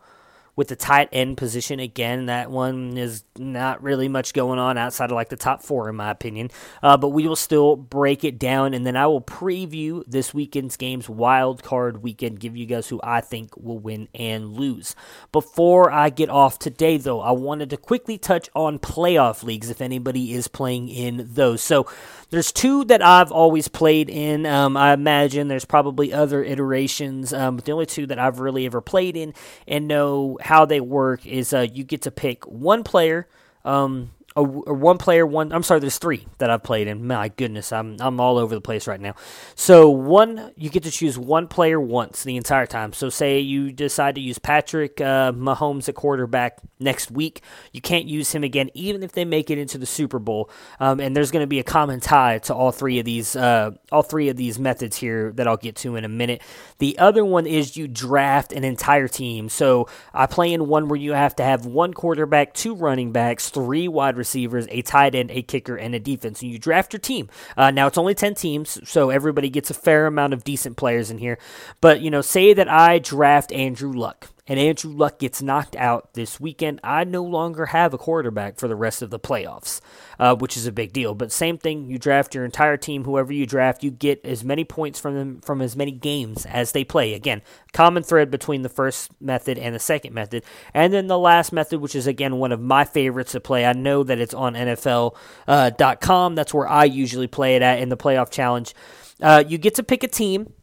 with 0.60 0.68
the 0.68 0.76
tight 0.76 1.08
end 1.14 1.38
position 1.38 1.80
again. 1.80 2.26
That 2.26 2.52
one 2.52 2.98
is 2.98 3.24
not 3.38 3.82
really 3.82 4.10
much 4.10 4.34
going 4.34 4.60
on 4.60 4.78
outside 4.78 5.10
of 5.10 5.16
like 5.16 5.30
the 5.30 5.38
top 5.38 5.64
four, 5.64 5.88
in 5.88 5.96
my 5.96 6.12
opinion. 6.12 6.52
Uh, 6.84 6.98
but 6.98 7.10
we 7.10 7.30
will 7.30 7.38
still 7.38 7.78
break 7.78 8.26
it 8.26 8.38
down, 8.38 8.74
and 8.74 8.86
then 8.86 8.98
I 8.98 9.08
will 9.08 9.22
preview 9.22 10.04
this 10.06 10.34
weekend's 10.34 10.76
games, 10.76 11.08
wild 11.08 11.64
card 11.64 12.04
weekend, 12.04 12.42
give 12.42 12.58
you 12.58 12.66
guys 12.66 12.90
who 12.90 13.00
I 13.02 13.22
think 13.22 13.56
will 13.56 13.80
win 13.80 14.10
and 14.14 14.52
lose. 14.52 14.98
Before 15.32 15.90
I 15.92 16.10
get 16.10 16.30
off 16.30 16.60
today, 16.60 16.98
though, 16.98 17.22
I 17.22 17.32
wanted 17.32 17.70
to 17.70 17.78
quickly 17.78 18.18
touch 18.18 18.50
on 18.54 18.80
playoff 18.80 19.44
leagues 19.44 19.70
if 19.70 19.80
anybody 19.80 20.34
is 20.34 20.50
playing 20.50 20.90
in 20.90 21.26
those. 21.32 21.62
So 21.62 21.88
there's 22.32 22.52
two 22.52 22.84
that 22.86 23.02
I've 23.02 23.32
always 23.32 23.70
played 23.70 24.10
in. 24.10 24.46
Um, 24.46 24.76
I 24.76 24.92
imagine 24.92 25.48
there's 25.48 25.64
probably 25.64 26.12
other 26.12 26.44
iterations, 26.44 27.32
um, 27.32 27.56
but 27.56 27.64
the 27.64 27.72
only 27.72 27.86
two 27.86 28.08
that 28.08 28.20
I've 28.20 28.42
really 28.42 28.66
ever 28.66 28.82
played 28.82 29.16
in 29.16 29.34
and 29.66 29.88
know 29.88 30.38
how 30.50 30.66
they 30.66 30.82
work 30.82 31.28
is 31.28 31.54
uh, 31.54 31.60
you 31.60 31.84
get 31.84 32.02
to 32.02 32.10
pick 32.10 32.44
one 32.48 32.84
player. 32.84 33.28
Um, 33.64 34.10
a, 34.40 34.44
a, 34.44 34.74
one 34.74 34.98
player, 34.98 35.26
one. 35.26 35.52
I'm 35.52 35.64
sorry, 35.64 35.80
there's 35.80 35.98
three 35.98 36.26
that 36.38 36.50
I've 36.50 36.64
played 36.64 36.88
in. 36.88 37.06
My 37.06 37.30
goodness, 37.30 37.72
I'm 37.72 37.98
I'm 38.00 38.20
all 38.20 38.38
over 38.38 38.56
the 38.56 38.62
place 38.62 38.88
right 38.88 39.00
now. 39.00 39.16
So 39.56 39.90
one, 39.90 40.52
you 40.56 40.70
get 40.70 40.84
to 40.84 40.92
choose 40.92 41.18
one 41.18 41.48
player 41.48 41.80
once 41.80 42.24
the 42.24 42.38
entire 42.38 42.66
time. 42.66 42.94
So 42.94 43.10
say 43.10 43.40
you 43.40 43.72
decide 43.72 44.16
to 44.16 44.22
use 44.22 44.40
Patrick 44.40 45.02
uh, 45.02 45.32
Mahomes 45.32 45.90
at 45.90 45.96
quarterback 45.96 46.60
next 46.80 47.12
week, 47.12 47.42
you 47.74 47.82
can't 47.82 48.06
use 48.06 48.32
him 48.32 48.44
again, 48.44 48.70
even 48.74 49.04
if 49.04 49.12
they 49.12 49.26
make 49.26 49.50
it 49.50 49.58
into 49.58 49.78
the 49.78 49.86
Super 49.86 50.20
Bowl. 50.20 50.50
Um, 50.80 51.00
and 51.00 51.16
there's 51.16 51.32
going 51.32 51.44
to 51.44 51.48
be 51.48 51.60
a 51.60 51.64
common 51.64 52.00
tie 52.00 52.40
to 52.40 52.54
all 52.54 52.72
three 52.72 53.00
of 53.00 53.06
these 53.06 53.36
uh, 53.36 53.72
all 53.92 54.04
three 54.04 54.30
of 54.30 54.38
these 54.38 54.60
methods 54.60 54.98
here 54.98 55.32
that 55.34 55.48
I'll 55.48 55.58
get 55.58 55.76
to 55.78 55.96
in 55.96 56.06
a 56.06 56.10
minute. 56.10 56.42
The 56.78 56.98
other 56.98 57.26
one 57.26 57.46
is 57.46 57.76
you 57.76 57.88
draft 57.88 58.54
an 58.54 58.64
entire 58.64 59.08
team. 59.08 59.50
So 59.50 59.90
I 60.14 60.26
play 60.26 60.54
in 60.54 60.68
one 60.68 60.88
where 60.88 61.00
you 61.00 61.14
have 61.14 61.36
to 61.38 61.44
have 61.44 61.66
one 61.66 61.94
quarterback, 61.94 62.54
two 62.54 62.76
running 62.76 63.12
backs, 63.12 63.50
three 63.50 63.88
wide 63.88 64.16
receivers, 64.16 64.29
a 64.36 64.82
tight 64.82 65.16
end, 65.16 65.32
a 65.32 65.42
kicker, 65.42 65.76
and 65.76 65.96
a 65.96 66.00
defense. 66.00 66.42
And 66.42 66.52
you 66.52 66.60
draft 66.60 66.94
your 66.94 67.00
team. 67.00 67.30
Uh, 67.58 67.72
now 67.72 67.88
it's 67.88 67.98
only 67.98 68.16
10 68.16 68.36
teams, 68.36 68.80
so 68.90 69.10
everybody 69.10 69.50
gets 69.50 69.70
a 69.70 69.74
fair 69.74 70.06
amount 70.08 70.34
of 70.34 70.44
decent 70.44 70.78
players 70.78 71.12
in 71.12 71.18
here. 71.18 71.38
But, 71.82 72.02
you 72.02 72.10
know, 72.10 72.22
say 72.22 72.54
that 72.54 72.70
I 72.70 73.00
draft 73.00 73.52
Andrew 73.52 73.92
Luck 73.92 74.30
and 74.50 74.60
Andrew 74.60 74.92
Luck 74.92 75.20
gets 75.20 75.44
knocked 75.44 75.76
out 75.76 76.16
this 76.16 76.40
weekend, 76.40 76.80
I 76.84 77.04
no 77.04 77.24
longer 77.24 77.68
have 77.68 77.94
a 77.94 78.00
quarterback 78.00 78.58
for 78.58 78.68
the 78.68 78.76
rest 78.76 79.04
of 79.04 79.12
the 79.12 79.20
playoffs, 79.20 79.80
uh, 80.18 80.36
which 80.36 80.58
is 80.58 80.66
a 80.66 80.72
big 80.72 80.92
deal. 80.92 81.14
But 81.14 81.32
same 81.32 81.60
thing, 81.60 81.88
you 81.88 82.00
draft 82.00 82.34
your 82.34 82.46
entire 82.46 82.76
team, 82.76 83.04
whoever 83.04 83.32
you 83.32 83.46
draft, 83.46 83.84
you 83.84 83.92
get 83.92 84.26
as 84.26 84.44
many 84.44 84.66
points 84.66 85.00
from 85.00 85.14
them 85.14 85.42
from 85.42 85.62
as 85.62 85.76
many 85.76 85.92
games 85.92 86.48
as 86.48 86.72
they 86.72 86.84
play. 86.84 87.14
Again, 87.14 87.44
common 87.74 88.02
thread 88.02 88.32
between 88.32 88.64
the 88.64 88.70
first 88.70 89.12
method 89.22 89.60
and 89.60 89.76
the 89.76 89.80
second 89.80 90.14
method. 90.14 90.44
And 90.74 90.92
then 90.92 91.06
the 91.06 91.20
last 91.20 91.54
method, 91.54 91.80
which 91.80 91.96
is 91.96 92.08
again 92.08 92.38
one 92.38 92.52
of 92.52 92.60
my 92.60 92.86
favorites 92.86 93.34
to 93.34 93.40
play. 93.40 93.68
I 93.68 93.74
know 93.74 94.04
that 94.04 94.20
it's 94.20 94.34
on 94.34 94.56
NFL.com. 94.56 95.14
Uh, 95.48 96.36
That's 96.36 96.54
where 96.56 96.68
I 96.68 96.86
usually 96.86 97.28
play 97.28 97.56
it 97.56 97.62
at 97.62 97.80
in 97.80 97.90
the 97.90 97.98
playoff 97.98 98.32
challenge. 98.32 98.74
Uh, 99.22 99.44
you 99.46 99.60
get 99.60 99.76
to 99.76 99.84
pick 99.84 100.04
a 100.04 100.08
team 100.08 100.54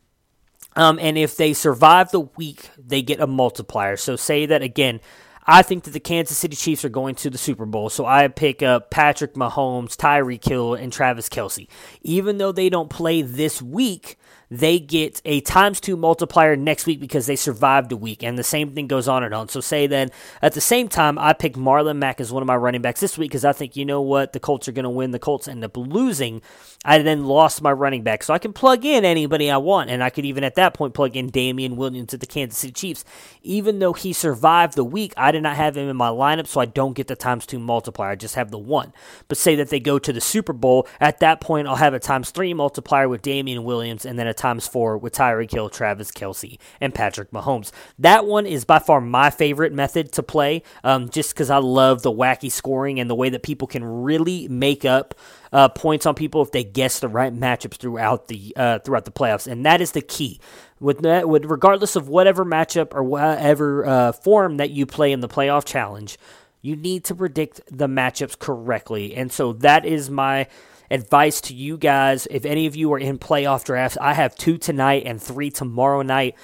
um, 0.77 0.99
and 1.01 1.19
if 1.19 1.37
they 1.37 1.53
survive 1.55 2.11
the 2.11 2.21
week, 2.21 2.71
they 2.79 3.03
get 3.03 3.21
a 3.21 3.27
multiplier. 3.27 3.97
So 3.97 4.15
say 4.15 4.47
that 4.47 4.63
again. 4.63 5.01
I 5.49 5.63
think 5.63 5.85
that 5.85 5.93
the 5.93 6.01
Kansas 6.01 6.37
City 6.37 6.57
Chiefs 6.57 6.85
are 6.85 6.89
going 6.89 7.15
to 7.17 7.31
the 7.31 7.39
Super 7.39 7.67
Bowl, 7.67 7.89
so 7.89 8.05
I 8.05 8.27
pick 8.27 8.65
up 8.65 8.91
Patrick 8.91 9.35
Mahomes, 9.35 9.95
Tyreek 9.95 10.45
Hill, 10.45 10.75
and 10.75 10.93
Travis 10.93 11.29
Kelce. 11.29 11.69
Even 12.03 12.39
though 12.39 12.51
they 12.51 12.69
don't 12.69 12.91
play 12.91 13.23
this 13.23 13.63
week, 13.63 14.19
they 14.51 14.81
get 14.81 15.23
a 15.25 15.41
times 15.43 15.81
two 15.81 15.97
multiplier 15.97 16.57
next 16.57 16.87
week 16.87 16.99
because 16.99 17.27
they 17.27 17.37
survived 17.37 17.93
a 17.93 17.97
week, 17.97 18.25
and 18.25 18.37
the 18.37 18.45
same 18.45 18.75
thing 18.75 18.89
goes 18.89 19.07
on 19.07 19.23
and 19.23 19.33
on. 19.33 19.49
So, 19.49 19.61
say 19.61 19.87
then 19.87 20.11
at 20.43 20.55
the 20.55 20.61
same 20.61 20.89
time, 20.89 21.17
I 21.17 21.33
pick 21.33 21.55
Marlon 21.55 21.99
Mack 21.99 22.21
as 22.21 22.33
one 22.33 22.43
of 22.43 22.49
my 22.49 22.57
running 22.57 22.83
backs 22.83 23.01
this 23.01 23.17
week 23.17 23.31
because 23.31 23.45
I 23.45 23.53
think, 23.53 23.77
you 23.77 23.85
know 23.85 24.03
what, 24.03 24.33
the 24.33 24.41
Colts 24.41 24.67
are 24.67 24.73
going 24.73 24.85
to 24.85 24.91
win. 24.91 25.13
The 25.13 25.19
Colts 25.21 25.47
end 25.47 25.65
up 25.65 25.77
losing. 25.77 26.43
I 26.87 27.03
then 27.03 27.27
lost 27.27 27.61
my 27.61 27.73
running 27.73 28.03
back. 28.03 28.23
So, 28.23 28.33
I 28.33 28.39
can 28.39 28.53
plug 28.53 28.85
in 28.85 29.05
anybody 29.05 29.51
I 29.51 29.59
want, 29.59 29.91
and 29.91 30.03
I 30.03 30.11
could 30.11 30.25
even 30.25 30.45
at 30.45 30.55
that 30.55 30.73
point 30.73 30.95
plug 30.95 31.17
in 31.17 31.29
Damien 31.29 31.77
Williams 31.77 32.15
at 32.15 32.21
the 32.21 32.27
Kansas 32.27 32.59
City 32.59 32.73
Chiefs. 32.73 33.05
Even 33.43 33.81
though 33.81 33.93
he 33.93 34.13
survived 34.13 34.75
the 34.75 34.85
week, 34.85 35.13
I 35.17 35.33
did 35.33 35.43
not 35.43 35.57
have 35.57 35.77
him 35.77 35.89
in 35.89 35.97
my 35.97 36.09
lineup, 36.09 36.47
so 36.47 36.61
I 36.61 36.65
don't 36.65 36.95
get 36.95 37.09
the 37.09 37.17
times 37.17 37.47
two 37.47 37.59
multiplier. 37.59 38.11
I 38.11 38.15
just 38.17 38.37
have 38.37 38.51
the 38.51 38.59
one. 38.59 38.93
But 39.29 39.37
say 39.37 39.57
that 39.57 39.69
they 39.69 39.81
go 39.81 39.99
to 39.99 40.13
the 40.13 40.21
Super 40.21 40.53
Bowl, 40.53 40.87
at 41.01 41.21
that 41.21 41.41
point, 41.41 41.67
I'll 41.67 41.77
have 41.77 41.95
a 41.95 41.99
times 41.99 42.31
three 42.31 42.55
multiplier 42.55 43.09
with 43.09 43.23
Damien 43.23 43.65
Williams 43.65 44.07
and 44.07 44.19
then 44.19 44.27
a 44.27 44.35
times 44.35 44.69
four 44.69 44.97
with 44.97 45.13
Tyreek 45.15 45.51
Hill, 45.51 45.69
Travis 45.69 46.11
Kelce, 46.11 46.59
and 46.81 46.95
Patrick 46.95 47.31
Mahomes. 47.31 47.73
That 47.99 48.27
one 48.27 48.47
is 48.47 48.65
by 48.65 48.79
far 48.79 49.01
my 49.01 49.31
favorite 49.31 49.73
method 49.73 50.13
to 50.13 50.23
play, 50.23 50.63
um, 50.85 51.09
just 51.09 51.35
because 51.35 51.51
I 51.51 51.59
love 51.59 52.03
the 52.03 52.13
wacky 52.13 52.51
scoring 52.51 53.01
and 53.01 53.11
the 53.11 53.15
way 53.15 53.29
that 53.31 53.43
people 53.43 53.67
can 53.67 53.85
really 53.85 54.49
make 54.49 54.85
up 54.85 55.15
uh, 55.57 55.71
points 55.71 56.05
on 56.05 56.15
people 56.15 56.43
if 56.43 56.53
they 56.53 56.63
guess 56.63 56.99
the 57.01 57.09
right 57.09 57.33
matchups 57.35 57.79
throughout 57.79 58.29
the 58.29 58.53
uh, 58.57 58.79
throughout 58.81 59.07
the 59.07 59.11
playoffs, 59.11 59.51
and 59.51 59.65
that 59.65 59.81
is 59.81 59.93
the 59.93 60.03
key. 60.03 60.39
With 60.81 61.01
that, 61.01 61.31
with 61.31 61.47
regardless 61.47 61.97
of 61.97 62.11
whatever 62.11 62.45
matchup 62.45 62.95
or 62.95 63.03
whatever 63.03 63.87
uh, 63.87 64.13
form 64.13 64.59
that 64.59 64.69
you 64.69 64.85
play 64.85 65.13
in 65.13 65.21
the 65.21 65.31
playoff 65.31 65.65
challenge, 65.65 66.19
you 66.61 66.77
need 66.77 67.05
to 67.05 67.15
predict 67.15 67.63
the 67.71 67.87
matchups 67.87 68.39
correctly, 68.39 69.15
and 69.17 69.33
so 69.33 69.55
that 69.55 69.87
is 69.87 70.11
my 70.11 70.47
advice 70.91 71.41
to 71.41 71.55
you 71.55 71.79
guys. 71.79 72.29
If 72.31 72.45
any 72.45 72.67
of 72.67 72.77
you 72.77 72.93
are 72.93 72.99
in 72.99 73.19
playoff 73.19 73.65
drafts, 73.65 73.97
I 73.99 74.13
have 74.13 74.37
two 74.37 74.59
tonight 74.59 75.05
and 75.07 75.23
three 75.23 75.49
tomorrow 75.49 76.03
night. 76.03 76.37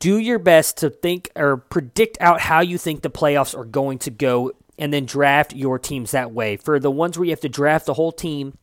Do 0.00 0.18
your 0.18 0.38
best 0.38 0.76
to 0.78 0.90
think 0.90 1.30
or 1.34 1.56
predict 1.56 2.18
out 2.20 2.42
how 2.42 2.60
you 2.60 2.76
think 2.76 3.00
the 3.00 3.08
playoffs 3.08 3.58
are 3.58 3.64
going 3.64 4.00
to 4.00 4.10
go 4.10 4.52
and 4.78 4.92
then 4.92 5.04
draft 5.06 5.54
your 5.54 5.78
teams 5.78 6.12
that 6.12 6.32
way. 6.32 6.56
For 6.56 6.78
the 6.78 6.90
ones 6.90 7.18
where 7.18 7.24
you 7.24 7.32
have 7.32 7.40
to 7.40 7.48
draft 7.48 7.86
the 7.86 7.94
whole 7.94 8.12
team, 8.12 8.56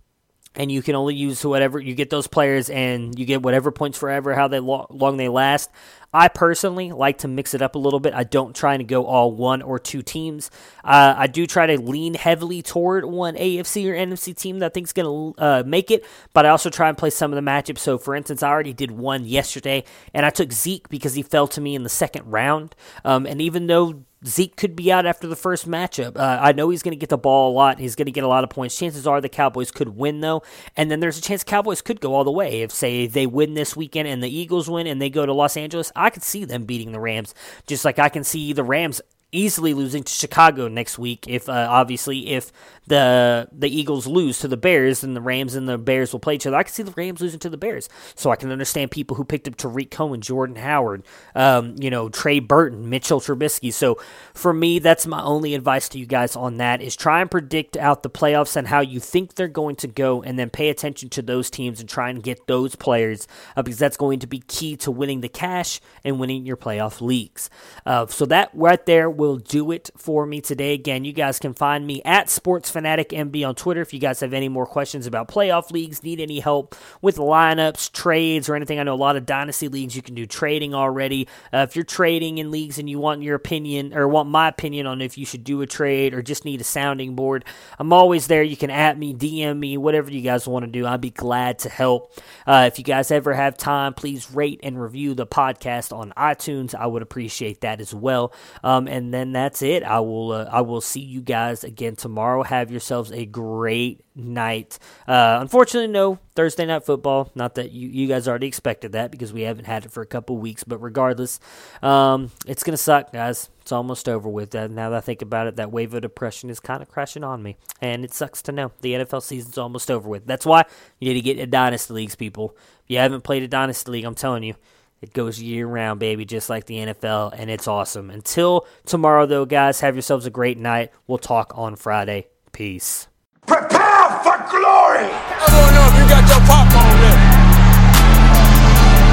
and 0.56 0.72
you 0.72 0.82
can 0.82 0.96
only 0.96 1.16
use 1.16 1.44
whatever 1.46 1.80
you 1.80 1.96
get 1.96 2.10
those 2.10 2.28
players 2.28 2.70
and 2.70 3.20
you 3.20 3.26
get 3.26 3.42
whatever 3.42 3.72
points 3.72 3.98
forever 3.98 4.34
how 4.34 4.48
they 4.48 4.60
lo- 4.60 4.88
long 4.90 5.18
they 5.18 5.28
last 5.28 5.70
I 6.16 6.30
personally 6.30 6.94
like 6.94 7.18
to 7.20 7.28
mix 7.28 7.54
it 7.54 7.62
up 7.62 7.76
a 7.76 7.78
little 7.78 8.00
bit. 8.00 8.14
I 8.14 8.24
don't 8.24 8.56
try 8.56 8.78
to 8.78 8.86
go 8.86 9.06
all 9.06 9.34
one 9.34 9.62
or 9.62 9.80
two 9.80 10.02
teams. 10.02 10.50
Uh, 10.82 11.14
I 11.18 11.28
do 11.28 11.46
try 11.46 11.66
to 11.66 11.82
lean 11.82 12.14
heavily 12.14 12.62
toward 12.62 13.04
one 13.04 13.36
AFC 13.36 13.86
or 13.86 13.94
NFC 13.94 14.34
team 14.34 14.60
that 14.60 14.68
I 14.68 14.70
think 14.70 14.88
is 14.88 14.94
going 14.94 15.36
to 15.36 15.42
uh, 15.42 15.64
make 15.66 15.92
it, 15.92 16.06
but 16.32 16.46
I 16.46 16.50
also 16.50 16.70
try 16.70 16.88
and 16.88 16.98
play 16.98 17.10
some 17.10 17.34
of 17.34 17.36
the 17.36 17.42
matchups. 17.42 17.80
So, 17.80 17.98
for 17.98 18.16
instance, 18.16 18.44
I 18.44 18.50
already 18.50 18.72
did 18.72 18.92
one 18.92 19.26
yesterday, 19.26 19.84
and 20.14 20.26
I 20.26 20.30
took 20.30 20.54
Zeke 20.54 20.88
because 20.88 21.16
he 21.16 21.22
fell 21.22 21.50
to 21.50 21.60
me 21.60 21.76
in 21.76 21.84
the 21.84 21.90
second 21.90 22.32
round. 22.32 22.78
Um, 23.04 23.26
and 23.26 23.42
even 23.42 23.68
though 23.68 24.06
Zeke 24.26 24.56
could 24.56 24.76
be 24.76 24.92
out 24.92 25.06
after 25.06 25.28
the 25.28 25.36
first 25.36 25.70
matchup. 25.70 26.18
Uh, 26.18 26.40
I 26.42 26.52
know 26.52 26.70
he's 26.70 26.82
going 26.82 26.94
to 26.94 27.00
get 27.00 27.10
the 27.10 27.18
ball 27.18 27.52
a 27.52 27.54
lot. 27.54 27.80
He's 27.80 27.96
going 27.96 28.08
to 28.08 28.12
get 28.12 28.24
a 28.24 28.28
lot 28.28 28.44
of 28.44 28.50
points. 28.50 28.78
Chances 28.78 29.06
are 29.06 29.22
the 29.22 29.30
Cowboys 29.30 29.72
could 29.72 29.90
win, 29.90 30.22
though. 30.22 30.42
And 30.76 30.90
then 30.90 31.00
there's 31.00 31.18
a 31.18 31.22
chance 31.22 31.44
Cowboys 31.44 31.82
could 31.82 32.02
go 32.02 32.16
all 32.16 32.24
the 32.24 32.32
way. 32.32 32.62
If, 32.62 32.72
say, 32.72 33.08
they 33.08 33.28
win 33.28 33.54
this 33.54 33.76
weekend 33.76 34.08
and 34.08 34.24
the 34.24 34.36
Eagles 34.36 34.70
win 34.70 34.88
and 34.88 35.02
they 35.02 35.10
go 35.10 35.26
to 35.26 35.34
Los 35.34 35.58
Angeles, 35.58 35.92
I 35.96 36.10
could 36.10 36.24
see 36.24 36.46
them 36.46 36.66
beating 36.66 36.92
the 36.92 37.00
Rams. 37.00 37.36
Just 37.68 37.86
like 37.86 38.00
I 38.00 38.10
can 38.10 38.24
see 38.24 38.54
the 38.54 38.64
Rams 38.64 39.02
easily 39.32 39.74
losing 39.74 40.04
to 40.04 40.12
Chicago 40.12 40.68
next 40.68 40.98
week. 40.98 41.26
If 41.28 41.50
uh, 41.50 41.68
obviously 41.70 42.30
if 42.30 42.52
the 42.88 43.48
the 43.52 43.70
Eagles 43.70 44.08
lose 44.08 44.40
to 44.40 44.48
the 44.48 44.58
Bears 44.58 45.04
and 45.04 45.16
the 45.16 45.22
Rams 45.22 45.56
and 45.56 45.68
the 45.68 45.78
Bears 45.78 46.14
will 46.14 46.20
play 46.20 46.36
each 46.36 46.48
other, 46.48 46.56
I 46.56 46.64
can 46.64 46.74
see 46.74 46.84
the 46.84 46.94
Rams 46.96 47.22
losing 47.22 47.40
to 47.40 47.50
the 47.50 47.58
Bears. 47.58 47.90
So 48.16 48.32
I 48.32 48.36
can 48.36 48.52
understand 48.52 48.92
people 48.92 49.18
who 49.18 49.26
picked 49.26 49.48
up 49.48 49.56
Tarik 49.56 49.92
Cohen, 49.92 50.22
Jordan 50.22 50.56
Howard, 50.56 51.04
um, 51.34 51.76
you 51.80 51.90
know 51.90 52.10
Trey 52.10 52.40
Burton, 52.40 52.90
Mitchell 52.90 53.20
Trubisky. 53.20 53.74
So 53.74 54.00
for 54.34 54.54
me, 54.54 54.80
that's 54.80 55.06
my 55.06 55.22
only 55.22 55.54
advice 55.56 55.90
to 55.90 56.00
you 56.00 56.06
guys 56.06 56.36
on 56.36 56.58
that 56.58 56.82
is 56.82 56.96
try 56.96 57.22
and 57.22 57.30
predict 57.30 57.76
out 57.78 58.04
the 58.04 58.10
playoffs 58.10 58.56
and 58.56 58.68
how 58.68 58.82
you 58.82 59.00
think 59.00 59.36
they're 59.36 59.48
going 59.48 59.76
to 59.78 59.88
go, 59.88 60.22
and 60.22 60.40
then 60.40 60.50
pay 60.50 60.70
attention 60.70 61.10
to 61.10 61.22
those 61.22 61.50
teams 61.50 61.80
and 61.80 61.90
try 61.90 62.10
and 62.10 62.24
get 62.24 62.48
those 62.48 62.76
players 62.76 63.28
uh, 63.56 63.64
because 63.64 63.80
that's 63.80 63.98
going 63.98 64.20
to 64.20 64.28
be 64.28 64.40
key 64.40 64.76
to 64.78 64.92
winning 64.92 65.22
the 65.22 65.30
cash 65.30 65.82
and 66.04 66.20
winning 66.20 66.46
your 66.46 66.58
playoff 66.58 67.02
leagues. 67.02 67.50
Uh, 67.86 68.06
so 68.08 68.26
that 68.26 68.50
right 68.54 68.86
there 68.86 69.10
will 69.18 69.38
do 69.38 69.72
it 69.72 69.90
for 69.98 70.26
me 70.26 70.42
today. 70.42 70.74
Again, 70.74 71.06
you 71.06 71.14
guys 71.14 71.40
can 71.40 71.54
find 71.54 71.86
me 71.86 72.02
at 72.04 72.30
Sports 72.30 72.70
Fanatic 72.70 73.10
MB 73.10 73.48
on 73.48 73.56
Twitter 73.56 73.82
if 73.82 73.94
you 73.94 74.00
guys 74.00 74.20
have 74.20 74.34
any 74.34 74.50
more 74.50 74.66
questions 74.66 75.08
about 75.08 75.28
playoff 75.28 75.72
leagues, 75.72 76.04
need 76.04 76.20
any 76.20 76.40
help 76.40 76.76
with 77.02 77.18
lineups, 77.18 77.92
trades, 77.92 78.50
or 78.50 78.56
anything. 78.56 78.80
I 78.80 78.84
know 78.84 78.94
a 78.94 78.96
lot 78.96 79.16
of 79.16 79.26
dynasty 79.26 79.68
leagues 79.68 79.96
you 79.96 80.02
can 80.02 80.16
do 80.16 80.26
trading 80.26 80.74
already. 80.74 81.28
Uh, 81.54 81.66
if 81.68 81.76
you're 81.76 81.86
trading 81.86 82.38
in 82.38 82.52
leagues 82.52 82.78
and 82.78 82.90
you 82.90 83.00
want 83.00 83.24
your 83.24 83.36
opinion 83.36 83.94
or 83.94 84.08
want 84.08 84.30
my 84.30 84.48
opinion 84.48 84.88
on 84.88 85.02
if 85.02 85.18
you 85.18 85.26
should 85.26 85.44
do 85.44 85.62
a 85.62 85.68
trade 85.68 86.14
or 86.14 86.22
just 86.22 86.46
need 86.46 86.62
a 86.62 86.66
sounding 86.66 87.16
board, 87.16 87.46
I'm 87.80 87.94
always 87.94 88.28
there. 88.28 88.44
You 88.44 88.58
can 88.58 88.70
at 88.70 88.98
me, 88.98 89.14
DM 89.14 89.60
me, 89.60 89.78
whatever 89.78 90.12
you 90.12 90.22
guys 90.22 90.48
want 90.48 90.66
to 90.66 90.72
do. 90.72 90.86
I'd 90.86 91.02
be 91.02 91.12
glad 91.12 91.60
to 91.60 91.70
help. 91.70 92.14
Uh, 92.46 92.66
if 92.68 92.78
you 92.78 92.84
guys 92.84 93.12
ever 93.12 93.34
have 93.34 93.58
time, 93.58 93.94
please 93.94 94.32
rate 94.32 94.60
and 94.64 94.82
review 94.82 95.14
the 95.14 95.28
podcast 95.28 95.96
on 95.96 96.14
iTunes. 96.18 96.76
I 96.76 96.88
would 96.88 97.02
appreciate 97.02 97.62
that 97.62 97.82
as 97.82 97.94
well. 97.94 98.34
Um, 98.64 98.88
and 98.88 99.05
then 99.14 99.32
that's 99.32 99.62
it. 99.62 99.84
I 99.84 100.00
will 100.00 100.32
uh, 100.32 100.50
I 100.52 100.62
will 100.62 100.82
see 100.82 101.02
you 101.02 101.22
guys 101.22 101.64
again 101.64 101.96
tomorrow. 101.96 102.44
Have 102.44 102.72
yourselves 102.72 103.12
a 103.12 103.26
great 103.26 104.04
night. 104.16 104.80
Uh, 105.08 105.40
unfortunately, 105.42 105.92
no 105.92 106.20
Thursday 106.36 106.66
night 106.66 106.86
football. 106.86 107.32
Not 107.36 107.56
that 107.56 107.72
you, 107.72 107.90
you 107.90 108.08
guys 108.08 108.28
already 108.28 108.48
expected 108.48 108.94
that 108.94 109.12
because 109.12 109.34
we 109.34 109.42
haven't 109.42 109.66
had 109.66 109.86
it 109.86 109.92
for 109.92 110.02
a 110.02 110.06
couple 110.06 110.38
weeks. 110.38 110.64
But 110.64 110.78
regardless, 110.80 111.40
um, 111.82 112.32
it's 112.46 112.64
gonna 112.64 112.78
suck, 112.78 113.12
guys. 113.12 113.50
It's 113.62 113.72
almost 113.72 114.08
over 114.08 114.30
with. 114.30 114.52
That 114.52 114.72
now 114.72 114.90
that 114.92 114.98
I 114.98 115.02
think 115.02 115.22
about 115.22 115.48
it, 115.48 115.56
that 115.58 115.72
wave 115.72 115.94
of 115.94 116.02
depression 116.02 116.50
is 116.50 116.60
kind 116.60 116.82
of 116.82 116.90
crashing 116.90 117.24
on 117.24 117.44
me, 117.44 117.58
and 117.82 118.06
it 118.06 118.14
sucks 118.14 118.42
to 118.44 118.52
know 118.52 118.72
the 118.82 118.94
NFL 118.94 119.24
season's 119.24 119.58
almost 119.58 119.92
over 119.92 120.08
with. 120.08 120.26
That's 120.26 120.46
why 120.46 120.64
you 121.00 121.10
need 121.10 121.22
to 121.22 121.34
get 121.34 121.40
a 121.40 121.48
dynasty 121.48 121.94
leagues, 121.94 122.16
people. 122.16 122.56
If 122.84 122.92
you 122.92 122.98
haven't 123.00 123.22
played 123.22 123.44
a 123.44 123.48
dynasty 123.48 123.92
league, 123.92 124.06
I'm 124.06 124.16
telling 124.16 124.44
you 124.44 124.56
it 125.02 125.14
goes 125.14 125.42
year 125.42 125.68
round, 125.68 126.00
baby, 126.00 126.26
just 126.26 126.50
like 126.50 126.66
the 126.66 126.78
NFL, 126.78 127.34
and 127.38 127.50
it's 127.50 127.68
awesome. 127.68 128.10
Until 128.10 128.66
tomorrow, 128.86 129.26
though, 129.26 129.46
guys, 129.46 129.82
have 129.82 129.96
yourselves 129.96 130.26
a 130.26 130.30
great 130.30 130.58
night. 130.58 130.92
We'll 131.08 131.18
talk 131.18 131.54
on 131.58 131.76
Friday. 131.76 132.28
Peace. 132.52 133.08
Prepare 133.46 134.10
for 134.26 134.38
glory! 134.50 135.06
I 135.06 135.46
don't 135.52 135.72
know 135.76 135.86
if 135.86 135.96
you 136.00 136.06
got 136.10 136.26
your 136.26 136.42
popcorn 136.50 136.96
ready. 137.04 137.22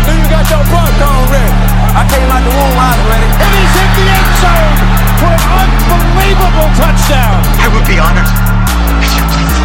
Do 0.07 0.13
you 0.17 0.29
got 0.33 0.47
your 0.49 0.65
popcorn 0.71 1.25
ready? 1.29 1.53
I 1.93 2.03
came 2.09 2.31
out 2.33 2.41
the 2.41 2.53
womb, 2.57 2.79
I 2.81 2.89
was 2.97 3.07
ready. 3.13 3.29
And 3.29 3.53
he's 3.53 3.75
hit 3.77 3.91
the 3.93 4.07
end 4.09 4.33
zone 4.41 4.79
for 5.21 5.35
an 5.37 5.69
unbelievable 5.93 6.71
touchdown. 6.81 7.37
I 7.61 7.67
would 7.69 7.85
be 7.85 8.01
honored 8.01 8.42